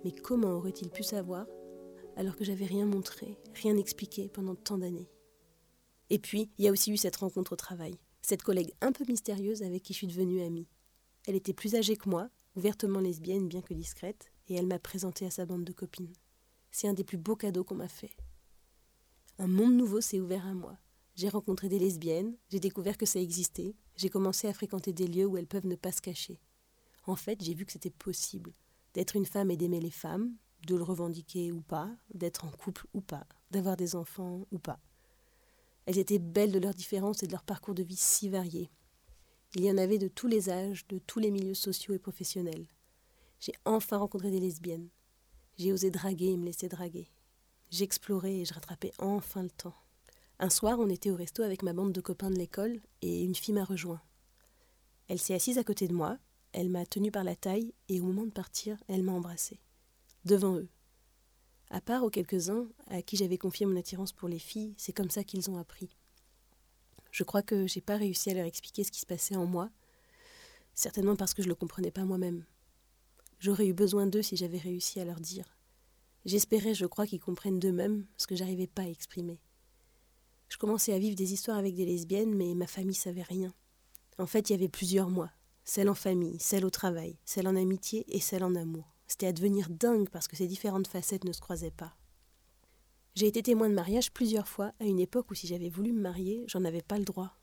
Mais 0.04 0.12
comment 0.12 0.52
aurait-il 0.52 0.90
pu 0.90 1.02
savoir 1.02 1.46
alors 2.16 2.36
que 2.36 2.44
j'avais 2.44 2.64
rien 2.64 2.86
montré, 2.86 3.38
rien 3.54 3.76
expliqué 3.76 4.28
pendant 4.28 4.54
tant 4.54 4.78
d'années? 4.78 5.10
Et 6.08 6.18
puis, 6.18 6.50
il 6.58 6.64
y 6.64 6.68
a 6.68 6.72
aussi 6.72 6.90
eu 6.90 6.96
cette 6.96 7.16
rencontre 7.16 7.52
au 7.52 7.56
travail, 7.56 7.94
cette 8.22 8.42
collègue 8.42 8.72
un 8.80 8.92
peu 8.92 9.04
mystérieuse 9.08 9.62
avec 9.62 9.82
qui 9.82 9.92
je 9.92 9.98
suis 9.98 10.06
devenue 10.06 10.42
amie. 10.42 10.68
Elle 11.26 11.36
était 11.36 11.52
plus 11.52 11.74
âgée 11.74 11.96
que 11.96 12.08
moi, 12.08 12.30
ouvertement 12.56 13.00
lesbienne 13.00 13.48
bien 13.48 13.62
que 13.62 13.74
discrète, 13.74 14.32
et 14.48 14.54
elle 14.54 14.66
m'a 14.66 14.78
présenté 14.78 15.26
à 15.26 15.30
sa 15.30 15.46
bande 15.46 15.64
de 15.64 15.72
copines. 15.72 16.12
C'est 16.70 16.88
un 16.88 16.94
des 16.94 17.04
plus 17.04 17.18
beaux 17.18 17.36
cadeaux 17.36 17.64
qu'on 17.64 17.76
m'a 17.76 17.88
fait. 17.88 18.16
Un 19.38 19.46
monde 19.46 19.74
nouveau 19.74 20.00
s'est 20.00 20.20
ouvert 20.20 20.46
à 20.46 20.54
moi. 20.54 20.78
J'ai 21.14 21.28
rencontré 21.28 21.68
des 21.68 21.78
lesbiennes, 21.78 22.36
j'ai 22.48 22.60
découvert 22.60 22.96
que 22.96 23.06
ça 23.06 23.20
existait, 23.20 23.74
j'ai 23.96 24.08
commencé 24.08 24.48
à 24.48 24.52
fréquenter 24.52 24.92
des 24.92 25.06
lieux 25.06 25.26
où 25.26 25.36
elles 25.36 25.46
peuvent 25.46 25.66
ne 25.66 25.76
pas 25.76 25.92
se 25.92 26.00
cacher. 26.00 26.40
En 27.04 27.16
fait, 27.16 27.42
j'ai 27.42 27.54
vu 27.54 27.66
que 27.66 27.72
c'était 27.72 27.90
possible 27.90 28.52
d'être 28.94 29.16
une 29.16 29.26
femme 29.26 29.50
et 29.50 29.56
d'aimer 29.56 29.80
les 29.80 29.90
femmes, 29.90 30.34
de 30.66 30.76
le 30.76 30.82
revendiquer 30.82 31.52
ou 31.52 31.60
pas, 31.60 31.90
d'être 32.14 32.44
en 32.44 32.50
couple 32.50 32.86
ou 32.92 33.00
pas, 33.00 33.26
d'avoir 33.50 33.76
des 33.76 33.94
enfants 33.94 34.46
ou 34.50 34.58
pas. 34.58 34.80
Elles 35.90 35.98
étaient 35.98 36.20
belles 36.20 36.52
de 36.52 36.60
leurs 36.60 36.72
différences 36.72 37.24
et 37.24 37.26
de 37.26 37.32
leur 37.32 37.42
parcours 37.42 37.74
de 37.74 37.82
vie 37.82 37.96
si 37.96 38.28
variés. 38.28 38.70
Il 39.56 39.64
y 39.64 39.70
en 39.72 39.76
avait 39.76 39.98
de 39.98 40.06
tous 40.06 40.28
les 40.28 40.48
âges, 40.48 40.86
de 40.86 40.98
tous 40.98 41.18
les 41.18 41.32
milieux 41.32 41.54
sociaux 41.54 41.94
et 41.94 41.98
professionnels. 41.98 42.68
J'ai 43.40 43.54
enfin 43.64 43.96
rencontré 43.96 44.30
des 44.30 44.38
lesbiennes. 44.38 44.88
J'ai 45.58 45.72
osé 45.72 45.90
draguer 45.90 46.28
et 46.28 46.36
me 46.36 46.44
laisser 46.44 46.68
draguer. 46.68 47.08
J'explorais 47.72 48.36
et 48.36 48.44
je 48.44 48.54
rattrapais 48.54 48.92
enfin 49.00 49.42
le 49.42 49.50
temps. 49.50 49.74
Un 50.38 50.48
soir, 50.48 50.78
on 50.78 50.88
était 50.88 51.10
au 51.10 51.16
resto 51.16 51.42
avec 51.42 51.64
ma 51.64 51.72
bande 51.72 51.92
de 51.92 52.00
copains 52.00 52.30
de 52.30 52.38
l'école 52.38 52.80
et 53.02 53.24
une 53.24 53.34
fille 53.34 53.54
m'a 53.54 53.64
rejoint. 53.64 54.00
Elle 55.08 55.18
s'est 55.18 55.34
assise 55.34 55.58
à 55.58 55.64
côté 55.64 55.88
de 55.88 55.92
moi, 55.92 56.18
elle 56.52 56.68
m'a 56.68 56.86
tenue 56.86 57.10
par 57.10 57.24
la 57.24 57.34
taille 57.34 57.74
et 57.88 57.98
au 57.98 58.04
moment 58.04 58.26
de 58.26 58.30
partir, 58.30 58.76
elle 58.86 59.02
m'a 59.02 59.10
embrassée. 59.10 59.58
Devant 60.24 60.54
eux. 60.54 60.68
À 61.70 61.80
part 61.80 62.02
aux 62.02 62.10
quelques-uns 62.10 62.66
à 62.88 63.00
qui 63.00 63.16
j'avais 63.16 63.38
confié 63.38 63.64
mon 63.64 63.76
attirance 63.76 64.12
pour 64.12 64.28
les 64.28 64.40
filles, 64.40 64.74
c'est 64.76 64.92
comme 64.92 65.10
ça 65.10 65.22
qu'ils 65.22 65.50
ont 65.50 65.56
appris. 65.56 65.96
Je 67.12 67.22
crois 67.22 67.42
que 67.42 67.68
j'ai 67.68 67.80
pas 67.80 67.96
réussi 67.96 68.30
à 68.30 68.34
leur 68.34 68.44
expliquer 68.44 68.82
ce 68.82 68.90
qui 68.90 68.98
se 68.98 69.06
passait 69.06 69.36
en 69.36 69.46
moi, 69.46 69.70
certainement 70.74 71.14
parce 71.14 71.32
que 71.32 71.42
je 71.42 71.48
le 71.48 71.54
comprenais 71.54 71.92
pas 71.92 72.04
moi-même. 72.04 72.44
J'aurais 73.38 73.68
eu 73.68 73.72
besoin 73.72 74.06
d'eux 74.06 74.22
si 74.22 74.36
j'avais 74.36 74.58
réussi 74.58 74.98
à 74.98 75.04
leur 75.04 75.20
dire. 75.20 75.56
J'espérais, 76.24 76.74
je 76.74 76.86
crois, 76.86 77.06
qu'ils 77.06 77.20
comprennent 77.20 77.60
d'eux-mêmes 77.60 78.04
ce 78.16 78.26
que 78.26 78.36
j'arrivais 78.36 78.66
pas 78.66 78.82
à 78.82 78.88
exprimer. 78.88 79.40
Je 80.48 80.58
commençais 80.58 80.92
à 80.92 80.98
vivre 80.98 81.16
des 81.16 81.32
histoires 81.32 81.56
avec 81.56 81.74
des 81.76 81.86
lesbiennes, 81.86 82.34
mais 82.34 82.54
ma 82.54 82.66
famille 82.66 82.94
savait 82.94 83.22
rien. 83.22 83.54
En 84.18 84.26
fait, 84.26 84.50
il 84.50 84.52
y 84.52 84.56
avait 84.56 84.68
plusieurs 84.68 85.08
mois. 85.08 85.30
Celle 85.64 85.88
en 85.88 85.94
famille, 85.94 86.38
celle 86.40 86.66
au 86.66 86.70
travail, 86.70 87.16
celle 87.24 87.46
en 87.46 87.54
amitié 87.54 88.04
et 88.08 88.20
celle 88.20 88.42
en 88.42 88.56
amour. 88.56 88.89
C'était 89.10 89.26
à 89.26 89.32
devenir 89.32 89.68
dingue 89.70 90.08
parce 90.08 90.28
que 90.28 90.36
ces 90.36 90.46
différentes 90.46 90.86
facettes 90.86 91.24
ne 91.24 91.32
se 91.32 91.40
croisaient 91.40 91.72
pas. 91.72 91.96
J'ai 93.16 93.26
été 93.26 93.42
témoin 93.42 93.68
de 93.68 93.74
mariage 93.74 94.12
plusieurs 94.12 94.46
fois 94.46 94.72
à 94.78 94.84
une 94.84 95.00
époque 95.00 95.32
où 95.32 95.34
si 95.34 95.48
j'avais 95.48 95.68
voulu 95.68 95.92
me 95.92 96.00
marier, 96.00 96.44
j'en 96.46 96.64
avais 96.64 96.80
pas 96.80 96.96
le 96.96 97.04
droit. 97.04 97.36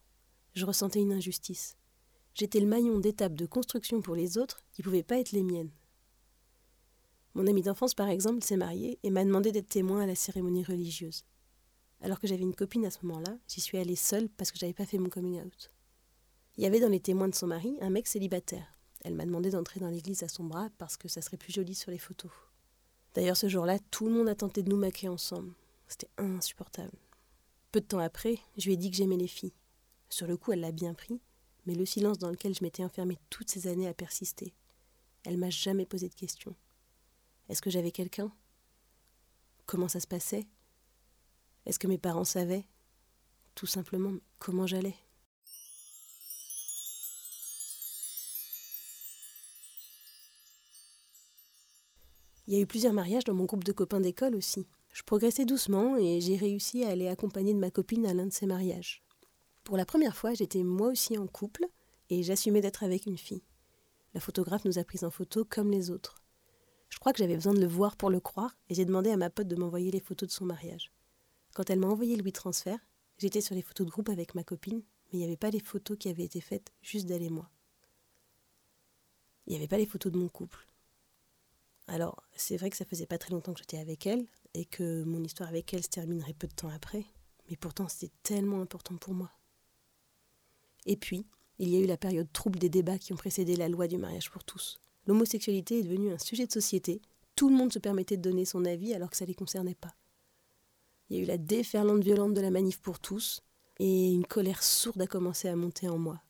Je 0.53 0.65
ressentais 0.65 1.01
une 1.01 1.11
injustice. 1.11 1.75
J'étais 2.35 2.61
le 2.61 2.67
maillon 2.67 2.99
d'étape 2.99 3.33
de 3.33 3.45
construction 3.45 4.01
pour 4.01 4.15
les 4.15 4.37
autres 4.37 4.63
qui 4.71 4.81
pouvaient 4.81 5.03
pas 5.03 5.19
être 5.19 5.33
les 5.33 5.43
miennes. 5.43 5.73
Mon 7.33 7.47
ami 7.47 7.63
d'enfance, 7.63 7.93
par 7.93 8.07
exemple, 8.07 8.45
s'est 8.45 8.55
marié 8.55 8.97
et 9.03 9.09
m'a 9.09 9.25
demandé 9.25 9.51
d'être 9.51 9.67
témoin 9.67 10.03
à 10.03 10.07
la 10.07 10.15
cérémonie 10.15 10.63
religieuse. 10.63 11.25
Alors 11.99 12.21
que 12.21 12.27
j'avais 12.27 12.43
une 12.43 12.55
copine 12.55 12.85
à 12.85 12.91
ce 12.91 13.05
moment-là, 13.05 13.37
j'y 13.49 13.59
suis 13.59 13.77
allée 13.77 13.97
seule 13.97 14.29
parce 14.29 14.53
que 14.53 14.57
j'avais 14.57 14.73
pas 14.73 14.85
fait 14.85 14.99
mon 14.99 15.09
coming 15.09 15.41
out. 15.43 15.69
Il 16.55 16.63
y 16.63 16.65
avait 16.65 16.79
dans 16.79 16.87
les 16.87 17.01
témoins 17.01 17.27
de 17.27 17.35
son 17.35 17.47
mari 17.47 17.77
un 17.81 17.89
mec 17.89 18.07
célibataire. 18.07 18.76
Elle 19.07 19.15
m'a 19.15 19.25
demandé 19.25 19.51
d'entrer 19.51 19.79
dans 19.79 19.87
l'église 19.87 20.23
à 20.23 20.27
son 20.27 20.43
bras 20.43 20.69
parce 20.77 20.97
que 20.97 21.07
ça 21.07 21.21
serait 21.21 21.37
plus 21.37 21.53
joli 21.53 21.73
sur 21.73 21.91
les 21.91 21.97
photos. 21.97 22.29
D'ailleurs, 23.13 23.37
ce 23.37 23.47
jour-là, 23.47 23.79
tout 23.89 24.05
le 24.05 24.11
monde 24.11 24.27
a 24.27 24.35
tenté 24.35 24.63
de 24.63 24.69
nous 24.69 24.75
maquer 24.75 25.07
ensemble. 25.07 25.53
C'était 25.87 26.09
insupportable. 26.17 26.91
Peu 27.71 27.79
de 27.79 27.85
temps 27.85 27.99
après, 27.99 28.37
je 28.57 28.65
lui 28.65 28.73
ai 28.73 28.77
dit 28.77 28.91
que 28.91 28.97
j'aimais 28.97 29.15
les 29.15 29.29
filles. 29.29 29.53
Sur 30.09 30.27
le 30.27 30.35
coup, 30.35 30.51
elle 30.51 30.59
l'a 30.59 30.73
bien 30.73 30.93
pris, 30.93 31.21
mais 31.65 31.73
le 31.73 31.85
silence 31.85 32.17
dans 32.17 32.29
lequel 32.29 32.53
je 32.53 32.61
m'étais 32.65 32.83
enfermée 32.83 33.17
toutes 33.29 33.49
ces 33.49 33.67
années 33.67 33.87
a 33.87 33.93
persisté. 33.93 34.53
Elle 35.23 35.37
m'a 35.37 35.49
jamais 35.49 35.85
posé 35.85 36.09
de 36.09 36.13
questions. 36.13 36.53
Est-ce 37.47 37.61
que 37.61 37.69
j'avais 37.69 37.91
quelqu'un? 37.91 38.29
Comment 39.65 39.87
ça 39.87 40.01
se 40.01 40.07
passait? 40.07 40.49
Est-ce 41.65 41.79
que 41.79 41.87
mes 41.87 41.97
parents 41.97 42.25
savaient? 42.25 42.67
Tout 43.55 43.67
simplement, 43.67 44.17
comment 44.37 44.67
j'allais? 44.67 44.97
Il 52.47 52.53
y 52.53 52.57
a 52.57 52.61
eu 52.61 52.65
plusieurs 52.65 52.93
mariages 52.93 53.25
dans 53.25 53.33
mon 53.33 53.43
groupe 53.43 53.65
de 53.65 53.73
copains 53.73 53.99
d'école 53.99 54.33
aussi. 54.33 54.65
Je 54.93 55.03
progressais 55.03 55.43
doucement 55.43 55.97
et 55.97 56.21
j'ai 56.21 56.37
réussi 56.37 56.85
à 56.85 56.89
aller 56.89 57.09
accompagner 57.09 57.53
de 57.53 57.59
ma 57.59 57.69
copine 57.69 58.05
à 58.05 58.13
l'un 58.13 58.25
de 58.25 58.31
ces 58.31 58.45
mariages. 58.45 59.03
Pour 59.65 59.75
la 59.75 59.85
première 59.85 60.15
fois, 60.15 60.33
j'étais 60.33 60.63
moi 60.63 60.87
aussi 60.87 61.17
en 61.17 61.27
couple 61.27 61.65
et 62.09 62.23
j'assumais 62.23 62.61
d'être 62.61 62.83
avec 62.83 63.05
une 63.05 63.17
fille. 63.17 63.43
La 64.13 64.21
photographe 64.21 64.63
nous 64.63 64.79
a 64.79 64.85
prises 64.85 65.03
en 65.03 65.11
photo 65.11 65.43
comme 65.43 65.71
les 65.71 65.91
autres. 65.91 66.23
Je 66.87 66.99
crois 66.99 67.11
que 67.11 67.19
j'avais 67.19 67.35
besoin 67.35 67.53
de 67.53 67.59
le 67.59 67.67
voir 67.67 67.97
pour 67.97 68.09
le 68.09 68.21
croire 68.21 68.55
et 68.69 68.75
j'ai 68.75 68.85
demandé 68.85 69.09
à 69.09 69.17
ma 69.17 69.29
pote 69.29 69.49
de 69.49 69.57
m'envoyer 69.57 69.91
les 69.91 69.99
photos 69.99 70.29
de 70.29 70.33
son 70.33 70.45
mariage. 70.45 70.93
Quand 71.53 71.69
elle 71.69 71.79
m'a 71.79 71.87
envoyé 71.87 72.15
le 72.15 72.31
transfert, 72.31 72.79
j'étais 73.17 73.41
sur 73.41 73.55
les 73.55 73.61
photos 73.61 73.85
de 73.85 73.91
groupe 73.91 74.07
avec 74.07 74.35
ma 74.35 74.45
copine, 74.45 74.83
mais 75.11 75.13
il 75.13 75.17
n'y 75.19 75.25
avait 75.25 75.35
pas 75.35 75.49
les 75.49 75.59
photos 75.59 75.97
qui 75.97 76.07
avaient 76.07 76.23
été 76.23 76.39
faites 76.39 76.71
juste 76.81 77.07
d'elle 77.07 77.23
et 77.23 77.29
moi. 77.29 77.49
Il 79.47 79.51
n'y 79.51 79.57
avait 79.57 79.67
pas 79.67 79.77
les 79.77 79.85
photos 79.85 80.13
de 80.13 80.17
mon 80.17 80.29
couple. 80.29 80.65
Alors, 81.87 82.23
c'est 82.35 82.57
vrai 82.57 82.69
que 82.69 82.77
ça 82.77 82.85
faisait 82.85 83.05
pas 83.05 83.17
très 83.17 83.31
longtemps 83.31 83.53
que 83.53 83.59
j'étais 83.59 83.79
avec 83.79 84.05
elle 84.05 84.25
et 84.53 84.65
que 84.65 85.03
mon 85.03 85.23
histoire 85.23 85.49
avec 85.49 85.73
elle 85.73 85.83
se 85.83 85.89
terminerait 85.89 86.33
peu 86.33 86.47
de 86.47 86.53
temps 86.53 86.69
après, 86.69 87.05
mais 87.49 87.55
pourtant 87.55 87.87
c'était 87.87 88.13
tellement 88.23 88.61
important 88.61 88.97
pour 88.97 89.13
moi. 89.13 89.31
Et 90.85 90.97
puis, 90.97 91.25
il 91.59 91.69
y 91.69 91.77
a 91.77 91.79
eu 91.79 91.85
la 91.85 91.97
période 91.97 92.31
trouble 92.31 92.59
des 92.59 92.69
débats 92.69 92.97
qui 92.97 93.13
ont 93.13 93.17
précédé 93.17 93.55
la 93.55 93.69
loi 93.69 93.87
du 93.87 93.97
mariage 93.97 94.29
pour 94.29 94.43
tous 94.43 94.79
l'homosexualité 95.07 95.79
est 95.79 95.83
devenue 95.83 96.13
un 96.13 96.17
sujet 96.17 96.45
de 96.45 96.51
société. 96.51 97.01
Tout 97.35 97.49
le 97.49 97.55
monde 97.55 97.73
se 97.73 97.79
permettait 97.79 98.17
de 98.17 98.21
donner 98.21 98.45
son 98.45 98.65
avis 98.65 98.93
alors 98.93 99.09
que 99.09 99.17
ça 99.17 99.25
ne 99.25 99.29
les 99.29 99.35
concernait 99.35 99.75
pas. 99.75 99.95
Il 101.09 101.17
y 101.17 101.19
a 101.19 101.23
eu 101.23 101.25
la 101.25 101.37
déferlante 101.37 102.03
violente 102.03 102.33
de 102.33 102.41
la 102.41 102.51
manif 102.51 102.79
pour 102.79 102.99
tous, 102.99 103.41
et 103.79 104.11
une 104.11 104.25
colère 104.25 104.61
sourde 104.61 105.01
a 105.01 105.07
commencé 105.07 105.47
à 105.47 105.55
monter 105.55 105.87
en 105.87 105.97
moi. 105.97 106.21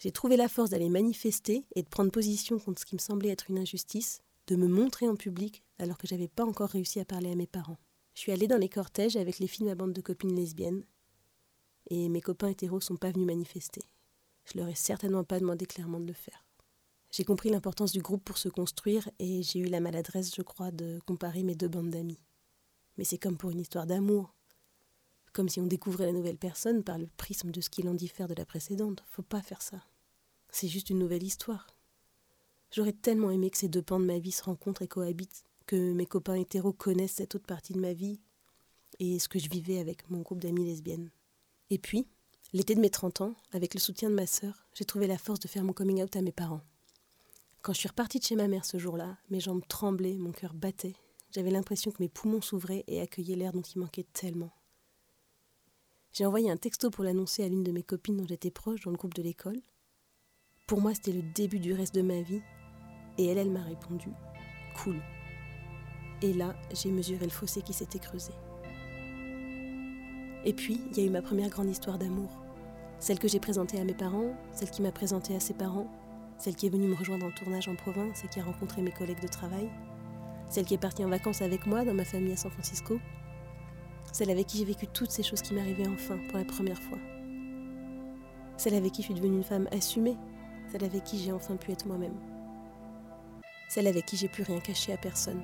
J'ai 0.00 0.12
trouvé 0.12 0.36
la 0.36 0.48
force 0.48 0.70
d'aller 0.70 0.88
manifester 0.88 1.66
et 1.74 1.82
de 1.82 1.88
prendre 1.88 2.10
position 2.10 2.58
contre 2.58 2.80
ce 2.80 2.86
qui 2.86 2.94
me 2.94 3.00
semblait 3.00 3.30
être 3.30 3.50
une 3.50 3.58
injustice, 3.58 4.22
de 4.48 4.56
me 4.56 4.66
montrer 4.66 5.08
en 5.08 5.14
public 5.14 5.62
alors 5.78 5.98
que 5.98 6.06
j'avais 6.06 6.28
pas 6.28 6.44
encore 6.44 6.70
réussi 6.70 6.98
à 7.00 7.04
parler 7.04 7.30
à 7.30 7.36
mes 7.36 7.46
parents. 7.46 7.78
Je 8.14 8.20
suis 8.20 8.32
allée 8.32 8.48
dans 8.48 8.56
les 8.56 8.68
cortèges 8.68 9.16
avec 9.16 9.38
les 9.38 9.46
filles 9.46 9.66
de 9.66 9.70
ma 9.70 9.74
bande 9.76 9.92
de 9.92 10.00
copines 10.00 10.34
lesbiennes, 10.34 10.84
et 11.90 12.08
mes 12.08 12.20
copains 12.20 12.48
hétéros 12.48 12.80
sont 12.80 12.96
pas 12.96 13.10
venus 13.10 13.26
manifester. 13.26 13.82
Je 14.44 14.58
leur 14.58 14.68
ai 14.68 14.74
certainement 14.74 15.24
pas 15.24 15.38
demandé 15.38 15.66
clairement 15.66 16.00
de 16.00 16.06
le 16.06 16.12
faire. 16.14 16.44
J'ai 17.10 17.24
compris 17.24 17.50
l'importance 17.50 17.92
du 17.92 18.02
groupe 18.02 18.24
pour 18.24 18.38
se 18.38 18.48
construire 18.48 19.10
et 19.18 19.42
j'ai 19.42 19.60
eu 19.60 19.66
la 19.66 19.80
maladresse, 19.80 20.34
je 20.34 20.42
crois, 20.42 20.70
de 20.70 20.98
comparer 21.06 21.42
mes 21.42 21.54
deux 21.54 21.68
bandes 21.68 21.90
d'amis. 21.90 22.20
Mais 22.96 23.04
c'est 23.04 23.18
comme 23.18 23.36
pour 23.36 23.50
une 23.50 23.60
histoire 23.60 23.86
d'amour. 23.86 24.34
Comme 25.32 25.48
si 25.48 25.60
on 25.60 25.66
découvrait 25.66 26.06
la 26.06 26.12
nouvelle 26.12 26.38
personne 26.38 26.82
par 26.82 26.98
le 26.98 27.06
prisme 27.06 27.50
de 27.50 27.60
ce 27.60 27.70
qui 27.70 27.82
l'en 27.82 27.94
diffère 27.94 28.28
de 28.28 28.34
la 28.34 28.44
précédente. 28.44 29.02
Faut 29.06 29.22
pas 29.22 29.42
faire 29.42 29.62
ça. 29.62 29.82
C'est 30.50 30.68
juste 30.68 30.90
une 30.90 30.98
nouvelle 30.98 31.22
histoire. 31.22 31.66
J'aurais 32.70 32.92
tellement 32.92 33.30
aimé 33.30 33.50
que 33.50 33.56
ces 33.56 33.68
deux 33.68 33.82
pans 33.82 34.00
de 34.00 34.04
ma 34.04 34.18
vie 34.18 34.32
se 34.32 34.44
rencontrent 34.44 34.82
et 34.82 34.88
cohabitent, 34.88 35.44
que 35.66 35.92
mes 35.92 36.06
copains 36.06 36.34
hétéros 36.34 36.72
connaissent 36.72 37.12
cette 37.14 37.34
autre 37.34 37.46
partie 37.46 37.72
de 37.72 37.80
ma 37.80 37.92
vie 37.92 38.20
et 38.98 39.18
ce 39.18 39.28
que 39.28 39.38
je 39.38 39.48
vivais 39.48 39.78
avec 39.78 40.08
mon 40.10 40.20
groupe 40.20 40.40
d'amis 40.40 40.64
lesbiennes. 40.64 41.10
Et 41.70 41.78
puis, 41.78 42.06
l'été 42.52 42.74
de 42.74 42.80
mes 42.80 42.90
30 42.90 43.20
ans, 43.22 43.34
avec 43.52 43.74
le 43.74 43.80
soutien 43.80 44.10
de 44.10 44.14
ma 44.14 44.26
sœur, 44.26 44.66
j'ai 44.74 44.84
trouvé 44.84 45.06
la 45.06 45.18
force 45.18 45.40
de 45.40 45.48
faire 45.48 45.64
mon 45.64 45.72
coming 45.72 46.02
out 46.02 46.16
à 46.16 46.22
mes 46.22 46.32
parents. 46.32 46.62
Quand 47.62 47.72
je 47.72 47.80
suis 47.80 47.88
repartie 47.88 48.18
de 48.18 48.24
chez 48.24 48.36
ma 48.36 48.48
mère 48.48 48.64
ce 48.64 48.78
jour-là, 48.78 49.18
mes 49.30 49.40
jambes 49.40 49.66
tremblaient, 49.68 50.16
mon 50.16 50.32
cœur 50.32 50.54
battait. 50.54 50.96
J'avais 51.30 51.50
l'impression 51.50 51.90
que 51.90 52.02
mes 52.02 52.08
poumons 52.08 52.40
s'ouvraient 52.40 52.84
et 52.86 53.00
accueillaient 53.00 53.36
l'air 53.36 53.52
dont 53.52 53.62
il 53.62 53.78
manquait 53.78 54.06
tellement. 54.12 54.52
J'ai 56.12 56.24
envoyé 56.24 56.50
un 56.50 56.56
texto 56.56 56.90
pour 56.90 57.04
l'annoncer 57.04 57.44
à 57.44 57.48
l'une 57.48 57.64
de 57.64 57.72
mes 57.72 57.82
copines 57.82 58.16
dont 58.16 58.26
j'étais 58.26 58.50
proche 58.50 58.80
dans 58.80 58.90
le 58.90 58.96
groupe 58.96 59.14
de 59.14 59.22
l'école. 59.22 59.60
Pour 60.66 60.80
moi, 60.80 60.94
c'était 60.94 61.12
le 61.12 61.22
début 61.22 61.60
du 61.60 61.74
reste 61.74 61.94
de 61.94 62.02
ma 62.02 62.22
vie. 62.22 62.40
Et 63.18 63.26
elle, 63.26 63.38
elle 63.38 63.50
m'a 63.50 63.62
répondu 63.62 64.08
Cool. 64.74 65.00
Et 66.22 66.32
là, 66.32 66.54
j'ai 66.72 66.90
mesuré 66.90 67.24
le 67.24 67.30
fossé 67.30 67.62
qui 67.62 67.72
s'était 67.72 67.98
creusé. 67.98 68.32
Et 70.44 70.52
puis, 70.52 70.80
il 70.90 70.98
y 70.98 71.00
a 71.00 71.04
eu 71.04 71.10
ma 71.10 71.22
première 71.22 71.48
grande 71.48 71.68
histoire 71.68 71.98
d'amour. 71.98 72.30
Celle 73.00 73.18
que 73.18 73.28
j'ai 73.28 73.40
présentée 73.40 73.78
à 73.78 73.84
mes 73.84 73.94
parents, 73.94 74.34
celle 74.52 74.70
qui 74.70 74.82
m'a 74.82 74.92
présentée 74.92 75.34
à 75.36 75.40
ses 75.40 75.54
parents, 75.54 75.88
celle 76.36 76.56
qui 76.56 76.66
est 76.66 76.70
venue 76.70 76.86
me 76.86 76.94
rejoindre 76.94 77.26
en 77.26 77.30
tournage 77.30 77.68
en 77.68 77.74
province 77.74 78.24
et 78.24 78.28
qui 78.28 78.40
a 78.40 78.44
rencontré 78.44 78.82
mes 78.82 78.92
collègues 78.92 79.20
de 79.20 79.28
travail, 79.28 79.68
celle 80.48 80.64
qui 80.64 80.74
est 80.74 80.78
partie 80.78 81.04
en 81.04 81.08
vacances 81.08 81.42
avec 81.42 81.66
moi 81.66 81.84
dans 81.84 81.94
ma 81.94 82.04
famille 82.04 82.32
à 82.32 82.36
San 82.36 82.50
Francisco, 82.50 82.98
celle 84.12 84.30
avec 84.30 84.46
qui 84.46 84.58
j'ai 84.58 84.64
vécu 84.64 84.86
toutes 84.86 85.10
ces 85.10 85.22
choses 85.22 85.42
qui 85.42 85.54
m'arrivaient 85.54 85.88
enfin 85.88 86.16
pour 86.28 86.38
la 86.38 86.44
première 86.44 86.80
fois, 86.80 86.98
celle 88.56 88.74
avec 88.74 88.92
qui 88.92 89.02
je 89.02 89.06
suis 89.06 89.14
devenue 89.14 89.36
une 89.36 89.44
femme 89.44 89.68
assumée, 89.72 90.16
celle 90.70 90.84
avec 90.84 91.04
qui 91.04 91.18
j'ai 91.18 91.32
enfin 91.32 91.56
pu 91.56 91.72
être 91.72 91.86
moi-même, 91.86 92.14
celle 93.68 93.86
avec 93.86 94.06
qui 94.06 94.16
j'ai 94.16 94.28
pu 94.28 94.42
rien 94.42 94.60
cacher 94.60 94.92
à 94.92 94.96
personne, 94.96 95.42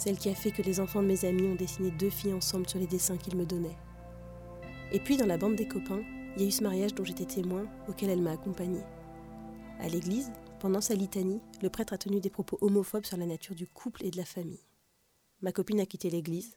celle 0.00 0.16
qui 0.16 0.30
a 0.30 0.34
fait 0.34 0.50
que 0.50 0.62
les 0.62 0.80
enfants 0.80 1.02
de 1.02 1.08
mes 1.08 1.26
amis 1.26 1.46
ont 1.46 1.54
dessiné 1.54 1.90
deux 1.90 2.08
filles 2.08 2.32
ensemble 2.32 2.66
sur 2.66 2.78
les 2.78 2.86
dessins 2.86 3.18
qu'ils 3.18 3.36
me 3.36 3.44
donnaient. 3.44 3.76
Et 4.92 4.98
puis 4.98 5.18
dans 5.18 5.26
la 5.26 5.36
bande 5.36 5.56
des 5.56 5.68
copains, 5.68 6.02
il 6.34 6.40
y 6.42 6.44
a 6.46 6.48
eu 6.48 6.50
ce 6.50 6.62
mariage 6.62 6.94
dont 6.94 7.04
j'étais 7.04 7.26
témoin, 7.26 7.66
auquel 7.86 8.08
elle 8.08 8.22
m'a 8.22 8.32
accompagnée. 8.32 8.82
À 9.78 9.88
l'église, 9.88 10.32
pendant 10.58 10.80
sa 10.80 10.94
litanie, 10.94 11.42
le 11.60 11.68
prêtre 11.68 11.92
a 11.92 11.98
tenu 11.98 12.18
des 12.18 12.30
propos 12.30 12.56
homophobes 12.62 13.04
sur 13.04 13.18
la 13.18 13.26
nature 13.26 13.54
du 13.54 13.66
couple 13.66 14.02
et 14.06 14.10
de 14.10 14.16
la 14.16 14.24
famille. 14.24 14.64
Ma 15.42 15.52
copine 15.52 15.80
a 15.80 15.86
quitté 15.86 16.08
l'église. 16.08 16.56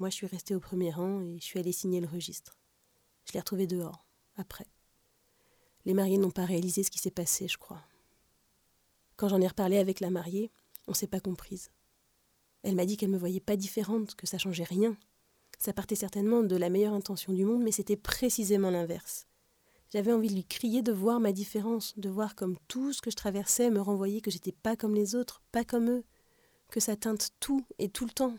Moi, 0.00 0.08
je 0.08 0.14
suis 0.14 0.26
restée 0.26 0.54
au 0.54 0.60
premier 0.60 0.90
rang 0.90 1.20
et 1.20 1.38
je 1.38 1.44
suis 1.44 1.58
allée 1.58 1.72
signer 1.72 2.00
le 2.00 2.08
registre. 2.08 2.58
Je 3.26 3.34
l'ai 3.34 3.40
retrouvée 3.40 3.66
dehors, 3.66 4.06
après. 4.36 4.66
Les 5.84 5.92
mariés 5.92 6.16
n'ont 6.16 6.30
pas 6.30 6.46
réalisé 6.46 6.84
ce 6.84 6.90
qui 6.90 6.98
s'est 6.98 7.10
passé, 7.10 7.48
je 7.48 7.58
crois. 7.58 7.82
Quand 9.18 9.28
j'en 9.28 9.40
ai 9.40 9.48
reparlé 9.48 9.78
avec 9.78 9.98
la 9.98 10.10
mariée, 10.10 10.52
on 10.86 10.94
s'est 10.94 11.08
pas 11.08 11.18
comprise. 11.18 11.72
Elle 12.62 12.76
m'a 12.76 12.86
dit 12.86 12.96
qu'elle 12.96 13.10
me 13.10 13.18
voyait 13.18 13.40
pas 13.40 13.56
différente, 13.56 14.14
que 14.14 14.28
ça 14.28 14.38
changeait 14.38 14.62
rien. 14.62 14.96
Ça 15.58 15.72
partait 15.72 15.96
certainement 15.96 16.44
de 16.44 16.54
la 16.54 16.70
meilleure 16.70 16.94
intention 16.94 17.32
du 17.32 17.44
monde, 17.44 17.64
mais 17.64 17.72
c'était 17.72 17.96
précisément 17.96 18.70
l'inverse. 18.70 19.26
J'avais 19.92 20.12
envie 20.12 20.28
de 20.28 20.34
lui 20.34 20.44
crier 20.44 20.82
de 20.82 20.92
voir 20.92 21.18
ma 21.18 21.32
différence, 21.32 21.98
de 21.98 22.08
voir 22.08 22.36
comme 22.36 22.56
tout 22.68 22.92
ce 22.92 23.02
que 23.02 23.10
je 23.10 23.16
traversais 23.16 23.70
me 23.70 23.80
renvoyait 23.80 24.20
que 24.20 24.30
j'étais 24.30 24.52
pas 24.52 24.76
comme 24.76 24.94
les 24.94 25.16
autres, 25.16 25.42
pas 25.50 25.64
comme 25.64 25.90
eux, 25.90 26.04
que 26.70 26.78
ça 26.78 26.94
teinte 26.94 27.30
tout 27.40 27.66
et 27.80 27.88
tout 27.88 28.04
le 28.04 28.12
temps, 28.12 28.36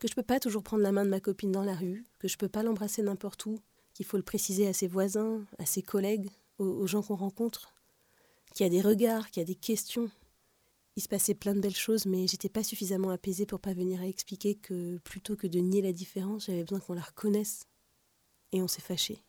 que 0.00 0.08
je 0.08 0.14
peux 0.14 0.22
pas 0.22 0.38
toujours 0.38 0.62
prendre 0.62 0.82
la 0.82 0.92
main 0.92 1.06
de 1.06 1.10
ma 1.10 1.20
copine 1.20 1.52
dans 1.52 1.64
la 1.64 1.76
rue, 1.76 2.04
que 2.18 2.28
je 2.28 2.36
peux 2.36 2.48
pas 2.48 2.62
l'embrasser 2.62 3.00
n'importe 3.00 3.46
où, 3.46 3.58
qu'il 3.94 4.04
faut 4.04 4.18
le 4.18 4.22
préciser 4.22 4.66
à 4.66 4.74
ses 4.74 4.88
voisins, 4.88 5.46
à 5.58 5.64
ses 5.64 5.80
collègues, 5.80 6.28
aux 6.58 6.86
gens 6.86 7.02
qu'on 7.02 7.16
rencontre, 7.16 7.73
qu'il 8.54 8.64
y 8.64 8.66
a 8.66 8.70
des 8.70 8.80
regards, 8.80 9.30
qu'il 9.30 9.40
y 9.40 9.44
a 9.44 9.46
des 9.46 9.54
questions, 9.54 10.10
il 10.96 11.02
se 11.02 11.08
passait 11.08 11.34
plein 11.34 11.54
de 11.54 11.60
belles 11.60 11.74
choses, 11.74 12.06
mais 12.06 12.28
j'étais 12.28 12.48
pas 12.48 12.62
suffisamment 12.62 13.10
apaisée 13.10 13.46
pour 13.46 13.58
pas 13.58 13.74
venir 13.74 14.00
à 14.00 14.06
expliquer 14.06 14.54
que 14.54 14.98
plutôt 14.98 15.34
que 15.34 15.48
de 15.48 15.58
nier 15.58 15.82
la 15.82 15.92
différence, 15.92 16.46
j'avais 16.46 16.62
besoin 16.62 16.78
qu'on 16.78 16.94
la 16.94 17.02
reconnaisse. 17.02 17.66
Et 18.52 18.62
on 18.62 18.68
s'est 18.68 18.80
fâché. 18.80 19.24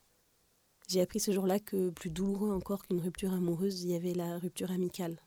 J'ai 0.87 1.01
appris 1.01 1.19
ce 1.19 1.31
jour-là 1.31 1.59
que 1.59 1.89
plus 1.89 2.11
douloureux 2.11 2.51
encore 2.51 2.85
qu'une 2.85 2.99
rupture 2.99 3.33
amoureuse, 3.33 3.81
il 3.81 3.89
y 3.89 3.95
avait 3.95 4.13
la 4.13 4.37
rupture 4.37 4.69
amicale. 4.69 5.19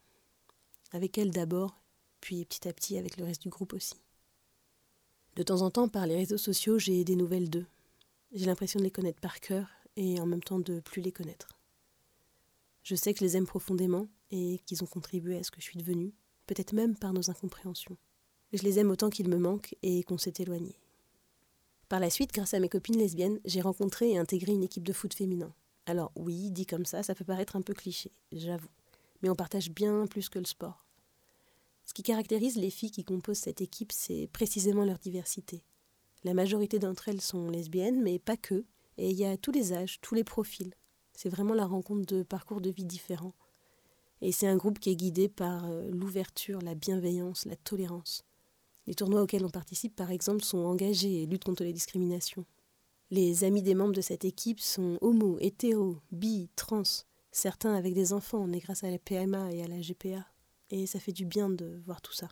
Avec 0.92 1.18
elle 1.18 1.32
d'abord, 1.32 1.82
puis 2.20 2.44
petit 2.44 2.68
à 2.68 2.72
petit 2.72 2.96
avec 2.96 3.16
le 3.16 3.24
reste 3.24 3.42
du 3.42 3.48
groupe 3.48 3.72
aussi. 3.72 3.96
De 5.34 5.42
temps 5.42 5.62
en 5.62 5.70
temps, 5.72 5.88
par 5.88 6.06
les 6.06 6.14
réseaux 6.14 6.38
sociaux, 6.38 6.78
j'ai 6.78 7.02
des 7.02 7.16
nouvelles 7.16 7.50
d'eux. 7.50 7.66
J'ai 8.30 8.46
l'impression 8.46 8.78
de 8.78 8.84
les 8.84 8.92
connaître 8.92 9.20
par 9.20 9.40
cœur 9.40 9.68
et 9.96 10.20
en 10.20 10.26
même 10.26 10.42
temps 10.42 10.60
de 10.60 10.78
plus 10.78 11.02
les 11.02 11.12
connaître. 11.12 11.57
Je 12.88 12.94
sais 12.94 13.12
que 13.12 13.18
je 13.18 13.24
les 13.26 13.36
aime 13.36 13.46
profondément 13.46 14.08
et 14.30 14.62
qu'ils 14.64 14.82
ont 14.82 14.86
contribué 14.86 15.36
à 15.36 15.42
ce 15.42 15.50
que 15.50 15.60
je 15.60 15.66
suis 15.66 15.76
devenue, 15.76 16.14
peut-être 16.46 16.72
même 16.72 16.96
par 16.96 17.12
nos 17.12 17.28
incompréhensions. 17.28 17.98
Je 18.54 18.62
les 18.62 18.78
aime 18.78 18.90
autant 18.90 19.10
qu'ils 19.10 19.28
me 19.28 19.36
manquent 19.36 19.76
et 19.82 20.02
qu'on 20.04 20.16
s'est 20.16 20.32
éloignés. 20.38 20.80
Par 21.90 22.00
la 22.00 22.08
suite, 22.08 22.32
grâce 22.32 22.54
à 22.54 22.60
mes 22.60 22.70
copines 22.70 22.96
lesbiennes, 22.96 23.40
j'ai 23.44 23.60
rencontré 23.60 24.12
et 24.12 24.16
intégré 24.16 24.52
une 24.52 24.62
équipe 24.62 24.84
de 24.84 24.94
foot 24.94 25.12
féminin. 25.12 25.52
Alors 25.84 26.12
oui, 26.16 26.50
dit 26.50 26.64
comme 26.64 26.86
ça, 26.86 27.02
ça 27.02 27.14
peut 27.14 27.26
paraître 27.26 27.56
un 27.56 27.60
peu 27.60 27.74
cliché, 27.74 28.10
j'avoue. 28.32 28.70
Mais 29.20 29.28
on 29.28 29.36
partage 29.36 29.70
bien 29.70 30.06
plus 30.06 30.30
que 30.30 30.38
le 30.38 30.46
sport. 30.46 30.86
Ce 31.84 31.92
qui 31.92 32.02
caractérise 32.02 32.56
les 32.56 32.70
filles 32.70 32.90
qui 32.90 33.04
composent 33.04 33.36
cette 33.36 33.60
équipe, 33.60 33.92
c'est 33.92 34.30
précisément 34.32 34.86
leur 34.86 34.98
diversité. 34.98 35.62
La 36.24 36.32
majorité 36.32 36.78
d'entre 36.78 37.10
elles 37.10 37.20
sont 37.20 37.50
lesbiennes, 37.50 38.02
mais 38.02 38.18
pas 38.18 38.38
que, 38.38 38.64
et 38.96 39.10
il 39.10 39.16
y 39.18 39.26
a 39.26 39.36
tous 39.36 39.52
les 39.52 39.74
âges, 39.74 40.00
tous 40.00 40.14
les 40.14 40.24
profils. 40.24 40.72
C'est 41.18 41.30
vraiment 41.30 41.54
la 41.54 41.66
rencontre 41.66 42.06
de 42.14 42.22
parcours 42.22 42.60
de 42.60 42.70
vie 42.70 42.84
différents. 42.84 43.34
Et 44.20 44.30
c'est 44.30 44.46
un 44.46 44.56
groupe 44.56 44.78
qui 44.78 44.90
est 44.90 44.94
guidé 44.94 45.28
par 45.28 45.68
euh, 45.68 45.90
l'ouverture, 45.90 46.60
la 46.62 46.76
bienveillance, 46.76 47.44
la 47.44 47.56
tolérance. 47.56 48.24
Les 48.86 48.94
tournois 48.94 49.22
auxquels 49.22 49.44
on 49.44 49.50
participe, 49.50 49.96
par 49.96 50.12
exemple, 50.12 50.44
sont 50.44 50.58
engagés 50.58 51.22
et 51.24 51.26
luttent 51.26 51.42
contre 51.42 51.64
les 51.64 51.72
discriminations. 51.72 52.44
Les 53.10 53.42
amis 53.42 53.62
des 53.62 53.74
membres 53.74 53.96
de 53.96 54.00
cette 54.00 54.24
équipe 54.24 54.60
sont 54.60 54.96
homo, 55.00 55.38
hétéro, 55.40 55.96
bi, 56.12 56.50
trans, 56.54 56.84
certains 57.32 57.74
avec 57.74 57.94
des 57.94 58.12
enfants, 58.12 58.38
on 58.38 58.52
est 58.52 58.60
grâce 58.60 58.84
à 58.84 58.90
la 58.92 59.00
PMA 59.00 59.52
et 59.52 59.64
à 59.64 59.66
la 59.66 59.80
GPA. 59.80 60.24
Et 60.70 60.86
ça 60.86 61.00
fait 61.00 61.10
du 61.10 61.24
bien 61.24 61.50
de 61.50 61.80
voir 61.84 62.00
tout 62.00 62.12
ça. 62.12 62.28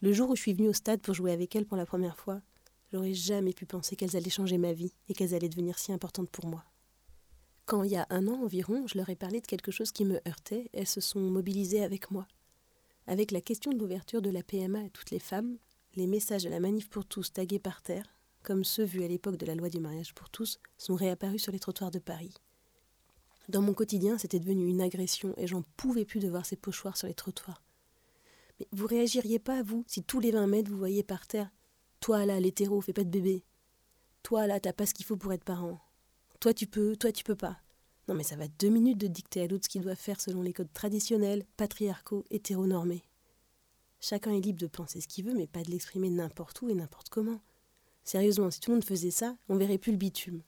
Le 0.00 0.14
jour 0.14 0.30
où 0.30 0.36
je 0.36 0.40
suis 0.40 0.54
venue 0.54 0.70
au 0.70 0.72
stade 0.72 1.02
pour 1.02 1.12
jouer 1.12 1.32
avec 1.32 1.54
elles 1.54 1.66
pour 1.66 1.76
la 1.76 1.84
première 1.84 2.16
fois, 2.16 2.40
j'aurais 2.90 3.12
jamais 3.12 3.52
pu 3.52 3.66
penser 3.66 3.94
qu'elles 3.94 4.16
allaient 4.16 4.30
changer 4.30 4.56
ma 4.56 4.72
vie 4.72 4.94
et 5.10 5.12
qu'elles 5.12 5.34
allaient 5.34 5.50
devenir 5.50 5.78
si 5.78 5.92
importantes 5.92 6.30
pour 6.30 6.46
moi. 6.46 6.64
Quand 7.66 7.82
il 7.82 7.90
y 7.90 7.96
a 7.96 8.06
un 8.10 8.28
an 8.28 8.44
environ, 8.44 8.86
je 8.86 8.96
leur 8.96 9.08
ai 9.10 9.16
parlé 9.16 9.40
de 9.40 9.46
quelque 9.46 9.72
chose 9.72 9.90
qui 9.90 10.04
me 10.04 10.20
heurtait, 10.28 10.70
elles 10.72 10.86
se 10.86 11.00
sont 11.00 11.18
mobilisées 11.18 11.82
avec 11.82 12.12
moi. 12.12 12.28
Avec 13.08 13.32
la 13.32 13.40
question 13.40 13.72
de 13.72 13.78
l'ouverture 13.78 14.22
de 14.22 14.30
la 14.30 14.44
PMA 14.44 14.78
à 14.78 14.88
toutes 14.88 15.10
les 15.10 15.18
femmes, 15.18 15.58
les 15.96 16.06
messages 16.06 16.44
de 16.44 16.48
la 16.48 16.60
manif 16.60 16.88
pour 16.88 17.04
tous 17.04 17.32
tagués 17.32 17.58
par 17.58 17.82
terre, 17.82 18.14
comme 18.44 18.62
ceux 18.62 18.84
vus 18.84 19.02
à 19.02 19.08
l'époque 19.08 19.36
de 19.36 19.46
la 19.46 19.56
loi 19.56 19.68
du 19.68 19.80
mariage 19.80 20.14
pour 20.14 20.30
tous, 20.30 20.60
sont 20.78 20.94
réapparus 20.94 21.42
sur 21.42 21.50
les 21.50 21.58
trottoirs 21.58 21.90
de 21.90 21.98
Paris. 21.98 22.34
Dans 23.48 23.62
mon 23.62 23.74
quotidien, 23.74 24.16
c'était 24.16 24.38
devenu 24.38 24.68
une 24.68 24.80
agression 24.80 25.34
et 25.36 25.48
j'en 25.48 25.62
pouvais 25.76 26.04
plus 26.04 26.20
de 26.20 26.28
voir 26.28 26.46
ces 26.46 26.56
pochoirs 26.56 26.96
sur 26.96 27.08
les 27.08 27.14
trottoirs. 27.14 27.64
Mais 28.60 28.68
vous 28.70 28.86
réagiriez 28.86 29.40
pas, 29.40 29.64
vous, 29.64 29.82
si 29.88 30.04
tous 30.04 30.20
les 30.20 30.30
20 30.30 30.46
mètres 30.46 30.70
vous 30.70 30.78
voyez 30.78 31.02
par 31.02 31.26
terre? 31.26 31.50
Toi 31.98 32.26
là, 32.26 32.38
l'hétéro, 32.38 32.80
fais 32.80 32.92
pas 32.92 33.02
de 33.02 33.10
bébé. 33.10 33.44
Toi 34.22 34.46
là, 34.46 34.60
t'as 34.60 34.72
pas 34.72 34.86
ce 34.86 34.94
qu'il 34.94 35.04
faut 35.04 35.16
pour 35.16 35.32
être 35.32 35.44
parent. 35.44 35.80
Toi 36.40 36.52
tu 36.54 36.66
peux, 36.66 36.96
toi 36.96 37.12
tu 37.12 37.24
peux 37.24 37.36
pas. 37.36 37.58
Non 38.08 38.14
mais 38.14 38.22
ça 38.22 38.36
va 38.36 38.46
deux 38.48 38.68
minutes 38.68 38.98
de 38.98 39.06
dicter 39.06 39.42
à 39.42 39.46
l'autre 39.46 39.64
ce 39.64 39.68
qu'il 39.68 39.82
doit 39.82 39.94
faire 39.94 40.20
selon 40.20 40.42
les 40.42 40.52
codes 40.52 40.72
traditionnels, 40.72 41.44
patriarcaux, 41.56 42.24
hétéronormés. 42.30 43.02
Chacun 44.00 44.32
est 44.32 44.40
libre 44.40 44.60
de 44.60 44.66
penser 44.66 45.00
ce 45.00 45.08
qu'il 45.08 45.24
veut, 45.24 45.34
mais 45.34 45.46
pas 45.46 45.62
de 45.62 45.70
l'exprimer 45.70 46.10
n'importe 46.10 46.60
où 46.62 46.68
et 46.68 46.74
n'importe 46.74 47.08
comment. 47.08 47.40
Sérieusement, 48.04 48.50
si 48.50 48.60
tout 48.60 48.70
le 48.70 48.76
monde 48.76 48.84
faisait 48.84 49.10
ça, 49.10 49.36
on 49.48 49.56
verrait 49.56 49.78
plus 49.78 49.92
le 49.92 49.98
bitume. 49.98 50.42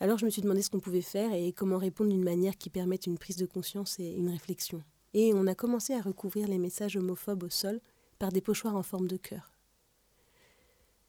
Alors 0.00 0.18
je 0.18 0.24
me 0.24 0.30
suis 0.30 0.42
demandé 0.42 0.62
ce 0.62 0.70
qu'on 0.70 0.80
pouvait 0.80 1.00
faire 1.00 1.32
et 1.32 1.52
comment 1.52 1.78
répondre 1.78 2.10
d'une 2.10 2.22
manière 2.22 2.58
qui 2.58 2.70
permette 2.70 3.06
une 3.06 3.18
prise 3.18 3.36
de 3.36 3.46
conscience 3.46 3.98
et 3.98 4.12
une 4.12 4.28
réflexion. 4.28 4.82
Et 5.14 5.32
on 5.34 5.46
a 5.46 5.54
commencé 5.54 5.94
à 5.94 6.02
recouvrir 6.02 6.48
les 6.48 6.58
messages 6.58 6.96
homophobes 6.96 7.44
au 7.44 7.50
sol 7.50 7.80
par 8.18 8.30
des 8.30 8.40
pochoirs 8.40 8.76
en 8.76 8.82
forme 8.82 9.08
de 9.08 9.16
cœur. 9.16 9.52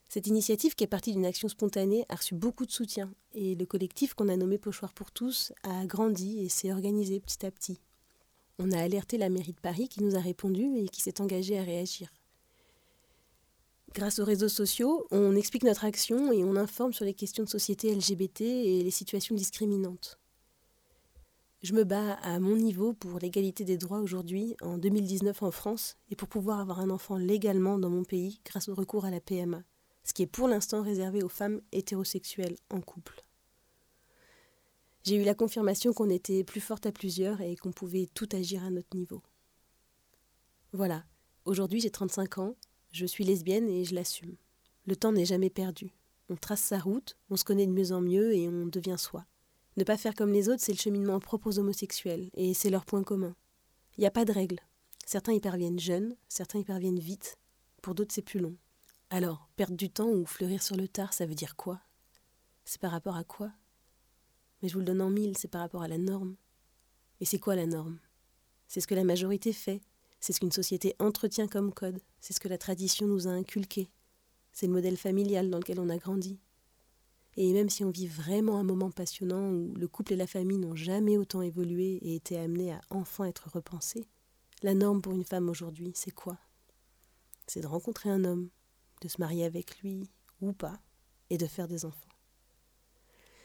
Cette 0.09 0.25
initiative, 0.25 0.73
qui 0.73 0.83
est 0.83 0.87
partie 0.87 1.11
d'une 1.11 1.27
action 1.27 1.47
spontanée, 1.47 2.03
a 2.09 2.15
reçu 2.15 2.33
beaucoup 2.33 2.65
de 2.65 2.71
soutien 2.71 3.13
et 3.35 3.53
le 3.53 3.65
collectif 3.67 4.15
qu'on 4.15 4.27
a 4.27 4.35
nommé 4.35 4.57
Pochoir 4.57 4.91
pour 4.91 5.11
tous 5.11 5.53
a 5.61 5.85
grandi 5.85 6.39
et 6.39 6.49
s'est 6.49 6.73
organisé 6.73 7.19
petit 7.19 7.45
à 7.45 7.51
petit. 7.51 7.79
On 8.57 8.71
a 8.71 8.79
alerté 8.79 9.19
la 9.19 9.29
mairie 9.29 9.53
de 9.53 9.59
Paris 9.59 9.87
qui 9.87 10.01
nous 10.03 10.15
a 10.15 10.19
répondu 10.19 10.77
et 10.77 10.89
qui 10.89 11.01
s'est 11.01 11.21
engagée 11.21 11.59
à 11.59 11.63
réagir. 11.63 12.11
Grâce 13.93 14.17
aux 14.17 14.25
réseaux 14.25 14.49
sociaux, 14.49 15.05
on 15.11 15.35
explique 15.35 15.63
notre 15.63 15.85
action 15.85 16.31
et 16.31 16.43
on 16.43 16.55
informe 16.55 16.91
sur 16.91 17.05
les 17.05 17.13
questions 17.13 17.43
de 17.43 17.49
société 17.49 17.93
LGBT 17.93 18.41
et 18.41 18.83
les 18.83 18.91
situations 18.91 19.35
discriminantes. 19.35 20.19
Je 21.61 21.73
me 21.73 21.83
bats 21.83 22.13
à 22.23 22.39
mon 22.39 22.55
niveau 22.55 22.93
pour 22.93 23.19
l'égalité 23.19 23.63
des 23.63 23.77
droits 23.77 23.99
aujourd'hui, 23.99 24.55
en 24.63 24.79
2019 24.79 25.43
en 25.43 25.51
France, 25.51 25.97
et 26.09 26.15
pour 26.15 26.29
pouvoir 26.29 26.59
avoir 26.59 26.79
un 26.79 26.89
enfant 26.89 27.17
légalement 27.17 27.77
dans 27.77 27.91
mon 27.91 28.03
pays 28.03 28.39
grâce 28.43 28.69
au 28.69 28.73
recours 28.73 29.05
à 29.05 29.11
la 29.11 29.19
PMA 29.19 29.61
ce 30.09 30.13
qui 30.13 30.23
est 30.23 30.27
pour 30.27 30.47
l'instant 30.47 30.81
réservé 30.81 31.21
aux 31.21 31.29
femmes 31.29 31.61
hétérosexuelles 31.71 32.55
en 32.71 32.81
couple. 32.81 33.23
J'ai 35.03 35.17
eu 35.17 35.23
la 35.23 35.35
confirmation 35.35 35.93
qu'on 35.93 36.09
était 36.09 36.43
plus 36.43 36.61
forte 36.61 36.87
à 36.87 36.91
plusieurs 36.91 37.41
et 37.41 37.55
qu'on 37.55 37.71
pouvait 37.71 38.09
tout 38.15 38.27
agir 38.31 38.63
à 38.63 38.71
notre 38.71 38.97
niveau. 38.97 39.21
Voilà, 40.73 41.03
aujourd'hui 41.45 41.79
j'ai 41.79 41.91
35 41.91 42.39
ans, 42.39 42.55
je 42.91 43.05
suis 43.05 43.23
lesbienne 43.23 43.69
et 43.69 43.85
je 43.85 43.93
l'assume. 43.93 44.35
Le 44.87 44.95
temps 44.95 45.11
n'est 45.11 45.25
jamais 45.25 45.51
perdu. 45.51 45.93
On 46.27 46.35
trace 46.35 46.61
sa 46.61 46.79
route, 46.79 47.15
on 47.29 47.37
se 47.37 47.43
connaît 47.43 47.67
de 47.67 47.71
mieux 47.71 47.91
en 47.91 48.01
mieux 48.01 48.33
et 48.33 48.47
on 48.47 48.65
devient 48.65 48.97
soi. 48.97 49.27
Ne 49.77 49.83
pas 49.83 49.97
faire 49.97 50.15
comme 50.15 50.33
les 50.33 50.49
autres, 50.49 50.63
c'est 50.63 50.73
le 50.73 50.79
cheminement 50.79 51.19
propre 51.19 51.51
aux 51.51 51.59
homosexuels, 51.59 52.31
et 52.33 52.55
c'est 52.55 52.71
leur 52.71 52.85
point 52.85 53.03
commun. 53.03 53.35
Il 53.97 54.01
n'y 54.01 54.07
a 54.07 54.11
pas 54.11 54.25
de 54.25 54.31
règle. 54.31 54.59
Certains 55.05 55.33
y 55.33 55.39
parviennent 55.39 55.79
jeunes, 55.79 56.15
certains 56.29 56.59
y 56.59 56.63
parviennent 56.63 56.99
vite, 56.99 57.37
pour 57.83 57.93
d'autres 57.93 58.13
c'est 58.13 58.23
plus 58.23 58.39
long. 58.39 58.57
Alors, 59.11 59.49
perdre 59.55 59.75
du 59.75 59.89
temps 59.89 60.09
ou 60.09 60.25
fleurir 60.25 60.61
sur 60.61 60.75
le 60.75 60.87
tard, 60.87 61.13
ça 61.13 61.25
veut 61.25 61.33
dire 61.33 61.55
quoi? 61.55 61.81
C'est 62.63 62.79
par 62.79 62.91
rapport 62.91 63.15
à 63.15 63.23
quoi? 63.23 63.51
Mais 64.61 64.69
je 64.69 64.73
vous 64.73 64.81
le 64.81 64.85
donne 64.85 65.01
en 65.01 65.09
mille, 65.09 65.35
c'est 65.35 65.47
par 65.47 65.61
rapport 65.61 65.81
à 65.81 65.87
la 65.87 65.97
norme. 65.97 66.35
Et 67.19 67.25
c'est 67.25 67.39
quoi 67.39 67.55
la 67.55 67.65
norme? 67.65 67.97
C'est 68.67 68.81
ce 68.81 68.87
que 68.87 68.93
la 68.93 69.03
majorité 69.03 69.51
fait, 69.51 69.81
c'est 70.19 70.31
ce 70.31 70.39
qu'une 70.39 70.51
société 70.51 70.95
entretient 70.99 71.47
comme 71.47 71.73
code, 71.73 71.99
c'est 72.19 72.33
ce 72.33 72.39
que 72.39 72.47
la 72.47 72.59
tradition 72.59 73.07
nous 73.07 73.27
a 73.27 73.31
inculqué, 73.31 73.89
c'est 74.51 74.67
le 74.67 74.73
modèle 74.73 74.97
familial 74.97 75.49
dans 75.49 75.57
lequel 75.57 75.79
on 75.79 75.89
a 75.89 75.97
grandi. 75.97 76.39
Et 77.35 77.51
même 77.51 77.69
si 77.69 77.83
on 77.83 77.89
vit 77.89 78.07
vraiment 78.07 78.59
un 78.59 78.63
moment 78.63 78.91
passionnant 78.91 79.49
où 79.49 79.73
le 79.73 79.87
couple 79.87 80.13
et 80.13 80.17
la 80.17 80.27
famille 80.27 80.57
n'ont 80.59 80.75
jamais 80.75 81.17
autant 81.17 81.41
évolué 81.41 81.95
et 82.03 82.15
été 82.15 82.37
amenés 82.37 82.73
à 82.73 82.81
enfin 82.91 83.25
être 83.25 83.49
repensés, 83.49 84.07
la 84.61 84.75
norme 84.75 85.01
pour 85.01 85.13
une 85.13 85.23
femme 85.23 85.49
aujourd'hui, 85.49 85.93
c'est 85.95 86.11
quoi? 86.11 86.37
C'est 87.47 87.61
de 87.61 87.67
rencontrer 87.67 88.09
un 88.11 88.23
homme, 88.23 88.49
de 89.01 89.07
se 89.07 89.19
marier 89.19 89.45
avec 89.45 89.79
lui 89.81 90.09
ou 90.41 90.53
pas, 90.53 90.79
et 91.29 91.37
de 91.37 91.45
faire 91.45 91.67
des 91.67 91.85
enfants. 91.85 92.09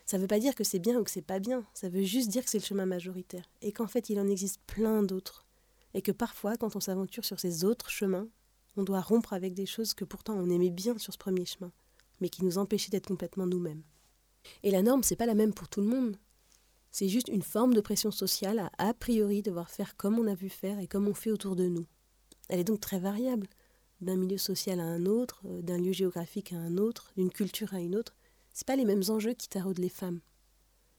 Ça 0.06 0.16
ne 0.16 0.22
veut 0.22 0.28
pas 0.28 0.38
dire 0.38 0.54
que 0.54 0.64
c'est 0.64 0.78
bien 0.78 0.98
ou 0.98 1.04
que 1.04 1.10
c'est 1.10 1.22
pas 1.22 1.38
bien, 1.38 1.64
ça 1.72 1.88
veut 1.88 2.02
juste 2.02 2.28
dire 2.28 2.44
que 2.44 2.50
c'est 2.50 2.58
le 2.58 2.64
chemin 2.64 2.86
majoritaire, 2.86 3.48
et 3.62 3.72
qu'en 3.72 3.86
fait 3.86 4.10
il 4.10 4.20
en 4.20 4.28
existe 4.28 4.60
plein 4.66 5.02
d'autres, 5.02 5.46
et 5.94 6.02
que 6.02 6.12
parfois 6.12 6.56
quand 6.56 6.76
on 6.76 6.80
s'aventure 6.80 7.24
sur 7.24 7.40
ces 7.40 7.64
autres 7.64 7.90
chemins, 7.90 8.28
on 8.76 8.82
doit 8.82 9.00
rompre 9.00 9.32
avec 9.32 9.54
des 9.54 9.66
choses 9.66 9.94
que 9.94 10.04
pourtant 10.04 10.34
on 10.34 10.50
aimait 10.50 10.70
bien 10.70 10.98
sur 10.98 11.12
ce 11.12 11.18
premier 11.18 11.46
chemin, 11.46 11.72
mais 12.20 12.28
qui 12.28 12.44
nous 12.44 12.58
empêchaient 12.58 12.90
d'être 12.90 13.08
complètement 13.08 13.46
nous-mêmes. 13.46 13.82
Et 14.62 14.70
la 14.70 14.82
norme, 14.82 15.02
c'est 15.02 15.16
pas 15.16 15.26
la 15.26 15.34
même 15.34 15.54
pour 15.54 15.68
tout 15.68 15.80
le 15.80 15.86
monde. 15.86 16.18
C'est 16.90 17.08
juste 17.08 17.28
une 17.28 17.42
forme 17.42 17.74
de 17.74 17.80
pression 17.80 18.10
sociale 18.10 18.58
à 18.58 18.70
a 18.78 18.94
priori 18.94 19.42
devoir 19.42 19.70
faire 19.70 19.96
comme 19.96 20.18
on 20.18 20.26
a 20.26 20.34
vu 20.34 20.48
faire 20.48 20.78
et 20.78 20.86
comme 20.86 21.08
on 21.08 21.14
fait 21.14 21.30
autour 21.30 21.56
de 21.56 21.66
nous. 21.66 21.86
Elle 22.48 22.60
est 22.60 22.64
donc 22.64 22.80
très 22.80 22.98
variable, 22.98 23.48
d'un 24.00 24.16
milieu 24.16 24.38
social 24.38 24.80
à 24.80 24.84
un 24.84 25.06
autre, 25.06 25.42
euh, 25.46 25.62
d'un 25.62 25.78
lieu 25.78 25.92
géographique 25.92 26.52
à 26.52 26.56
un 26.56 26.78
autre, 26.78 27.12
d'une 27.16 27.30
culture 27.30 27.74
à 27.74 27.80
une 27.80 27.96
autre, 27.96 28.14
c'est 28.52 28.66
pas 28.66 28.76
les 28.76 28.84
mêmes 28.84 29.02
enjeux 29.08 29.34
qui 29.34 29.48
taraudent 29.48 29.78
les 29.78 29.88
femmes. 29.88 30.20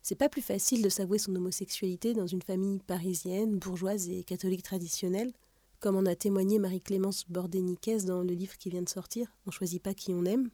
C'est 0.02 0.16
pas 0.16 0.30
plus 0.30 0.42
facile 0.42 0.84
de 0.84 0.90
s'avouer 0.90 1.18
son 1.18 1.36
homosexualité 1.36 2.14
dans 2.14 2.28
une 2.28 2.42
famille 2.42 2.80
parisienne, 2.80 3.58
bourgeoise 3.58 4.10
et 4.10 4.24
catholique 4.24 4.64
traditionnelle, 4.64 5.34
comme 5.80 5.96
en 5.96 6.06
a 6.06 6.16
témoigné 6.16 6.60
Marie-Clémence 6.60 7.26
Bordéniquez 7.30 8.00
dans 8.06 8.22
le 8.22 8.34
livre 8.34 8.58
qui 8.58 8.70
vient 8.70 8.82
de 8.82 8.90
sortir, 8.90 9.36
On 9.46 9.52
choisit 9.52 9.82
pas 9.82 9.94
qui 9.94 10.14
on 10.14 10.26
aime, 10.26 10.50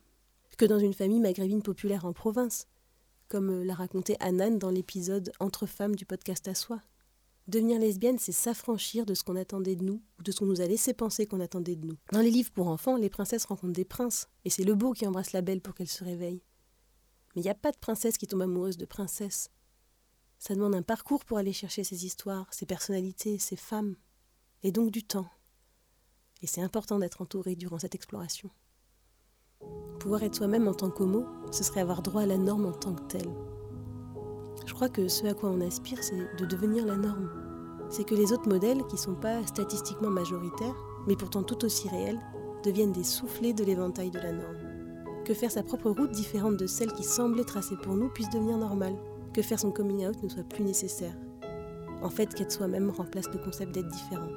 que 0.57 0.65
dans 0.65 0.79
une 0.79 0.93
famille 0.93 1.19
maghrébine 1.19 1.61
populaire 1.61 2.05
en 2.05 2.13
province, 2.13 2.67
comme 3.27 3.49
euh, 3.49 3.63
l'a 3.63 3.73
raconté 3.73 4.15
Anan 4.19 4.57
dans 4.57 4.71
l'épisode 4.71 5.31
Entre 5.39 5.65
femmes 5.65 5.95
du 5.95 6.05
podcast 6.05 6.47
à 6.47 6.55
soi. 6.55 6.81
Devenir 7.47 7.79
lesbienne, 7.79 8.19
c'est 8.19 8.31
s'affranchir 8.31 9.05
de 9.05 9.13
ce 9.13 9.23
qu'on 9.23 9.35
attendait 9.35 9.75
de 9.75 9.83
nous, 9.83 10.01
ou 10.19 10.23
de 10.23 10.31
ce 10.31 10.39
qu'on 10.39 10.45
nous 10.45 10.61
a 10.61 10.67
laissé 10.67 10.93
penser 10.93 11.25
qu'on 11.25 11.39
attendait 11.39 11.75
de 11.75 11.87
nous. 11.87 11.97
Dans 12.11 12.21
les 12.21 12.31
livres 12.31 12.51
pour 12.51 12.67
enfants, 12.67 12.97
les 12.97 13.09
princesses 13.09 13.45
rencontrent 13.45 13.73
des 13.73 13.85
princes, 13.85 14.27
et 14.45 14.49
c'est 14.49 14.63
le 14.63 14.75
beau 14.75 14.93
qui 14.93 15.07
embrasse 15.07 15.33
la 15.33 15.41
belle 15.41 15.61
pour 15.61 15.73
qu'elle 15.73 15.87
se 15.87 16.03
réveille. 16.03 16.43
Mais 17.35 17.41
il 17.41 17.45
n'y 17.45 17.49
a 17.49 17.55
pas 17.55 17.71
de 17.71 17.77
princesse 17.77 18.17
qui 18.17 18.27
tombe 18.27 18.41
amoureuse 18.41 18.77
de 18.77 18.85
princesse. 18.85 19.49
Ça 20.37 20.55
demande 20.55 20.75
un 20.75 20.81
parcours 20.81 21.25
pour 21.25 21.37
aller 21.37 21.53
chercher 21.53 21.83
ces 21.83 22.05
histoires, 22.05 22.47
ces 22.51 22.65
personnalités, 22.65 23.37
ces 23.37 23.55
femmes, 23.55 23.95
et 24.63 24.71
donc 24.71 24.91
du 24.91 25.03
temps. 25.03 25.29
Et 26.41 26.47
c'est 26.47 26.61
important 26.61 26.99
d'être 26.99 27.21
entouré 27.21 27.55
durant 27.55 27.79
cette 27.79 27.95
exploration. 27.95 28.49
Pouvoir 29.99 30.23
être 30.23 30.35
soi-même 30.35 30.67
en 30.67 30.73
tant 30.73 30.89
qu'homo, 30.89 31.25
ce 31.51 31.63
serait 31.63 31.81
avoir 31.81 32.01
droit 32.01 32.23
à 32.23 32.25
la 32.25 32.37
norme 32.37 32.65
en 32.65 32.71
tant 32.71 32.95
que 32.95 33.03
telle. 33.03 33.31
Je 34.65 34.73
crois 34.73 34.89
que 34.89 35.07
ce 35.07 35.25
à 35.27 35.33
quoi 35.33 35.49
on 35.49 35.61
aspire, 35.61 36.03
c'est 36.03 36.27
de 36.37 36.45
devenir 36.45 36.85
la 36.85 36.95
norme. 36.95 37.29
C'est 37.89 38.05
que 38.05 38.15
les 38.15 38.31
autres 38.31 38.49
modèles, 38.49 38.83
qui 38.87 38.95
ne 38.95 39.01
sont 39.01 39.15
pas 39.15 39.45
statistiquement 39.45 40.09
majoritaires, 40.09 40.75
mais 41.07 41.15
pourtant 41.15 41.43
tout 41.43 41.65
aussi 41.65 41.89
réels, 41.89 42.19
deviennent 42.63 42.93
des 42.93 43.03
soufflets 43.03 43.53
de 43.53 43.63
l'éventail 43.63 44.11
de 44.11 44.19
la 44.19 44.31
norme 44.31 44.71
que 45.23 45.33
faire 45.33 45.51
sa 45.51 45.63
propre 45.63 45.89
route 45.89 46.11
différente 46.11 46.57
de 46.57 46.67
celle 46.67 46.91
qui 46.93 47.03
semblait 47.03 47.43
tracée 47.43 47.77
pour 47.77 47.95
nous 47.95 48.09
puisse 48.09 48.29
devenir 48.29 48.57
normale, 48.57 48.95
que 49.33 49.41
faire 49.41 49.59
son 49.59 49.71
coming 49.71 50.05
out 50.07 50.21
ne 50.23 50.29
soit 50.29 50.43
plus 50.43 50.63
nécessaire. 50.63 51.13
En 52.01 52.09
fait, 52.09 52.33
qu'être 52.33 52.51
soi-même 52.51 52.89
remplace 52.89 53.29
le 53.31 53.37
concept 53.37 53.73
d'être 53.73 53.87
différent. 53.87 54.29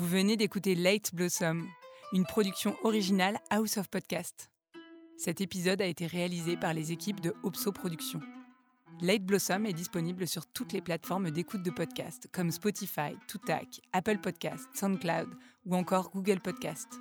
Vous 0.00 0.08
venez 0.08 0.38
d'écouter 0.38 0.74
Late 0.74 1.14
Blossom, 1.14 1.68
une 2.14 2.24
production 2.24 2.74
originale 2.84 3.38
House 3.50 3.76
of 3.76 3.90
Podcast. 3.90 4.50
Cet 5.18 5.42
épisode 5.42 5.82
a 5.82 5.86
été 5.86 6.06
réalisé 6.06 6.56
par 6.56 6.72
les 6.72 6.90
équipes 6.90 7.20
de 7.20 7.34
Opso 7.42 7.70
Productions. 7.70 8.22
Late 9.02 9.26
Blossom 9.26 9.66
est 9.66 9.74
disponible 9.74 10.26
sur 10.26 10.46
toutes 10.46 10.72
les 10.72 10.80
plateformes 10.80 11.30
d'écoute 11.30 11.62
de 11.62 11.70
podcasts 11.70 12.28
comme 12.32 12.50
Spotify, 12.50 13.14
Toutac, 13.28 13.82
Apple 13.92 14.16
Podcasts, 14.16 14.74
SoundCloud 14.74 15.28
ou 15.66 15.76
encore 15.76 16.10
Google 16.12 16.40
Podcasts. 16.40 16.98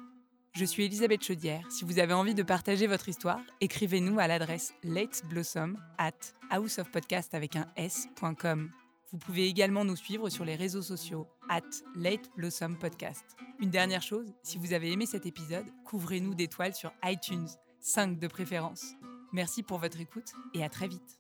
Je 0.52 0.66
suis 0.66 0.84
Elisabeth 0.84 1.24
Chaudière. 1.24 1.72
Si 1.72 1.86
vous 1.86 2.00
avez 2.00 2.14
envie 2.14 2.36
de 2.36 2.44
partager 2.44 2.86
votre 2.86 3.08
histoire, 3.08 3.40
écrivez-nous 3.62 4.20
à 4.20 4.28
l'adresse 4.28 4.74
lateblossom 4.84 5.78
at 5.98 6.12
houseofpodcast 6.52 7.34
avec 7.34 7.56
un 7.56 7.66
s.com. 7.78 8.70
Vous 9.14 9.18
pouvez 9.20 9.48
également 9.48 9.86
nous 9.86 9.96
suivre 9.96 10.30
sur 10.30 10.44
les 10.44 10.58
réseaux 10.58 10.82
sociaux 10.82 11.30
at 11.50 11.62
Late 11.96 12.30
Blossom 12.38 12.78
Podcast. 12.78 13.26
Une 13.60 13.70
dernière 13.70 14.02
chose, 14.02 14.34
si 14.44 14.58
vous 14.58 14.74
avez 14.74 14.92
aimé 14.92 15.06
cet 15.06 15.26
épisode, 15.26 15.66
couvrez-nous 15.86 16.36
d'étoiles 16.36 16.74
sur 16.74 16.94
iTunes, 17.04 17.48
5 17.82 18.20
de 18.20 18.28
préférence. 18.28 18.94
Merci 19.34 19.64
pour 19.64 19.80
votre 19.80 20.00
écoute 20.00 20.32
et 20.54 20.64
à 20.64 20.70
très 20.70 20.88
vite. 20.88 21.20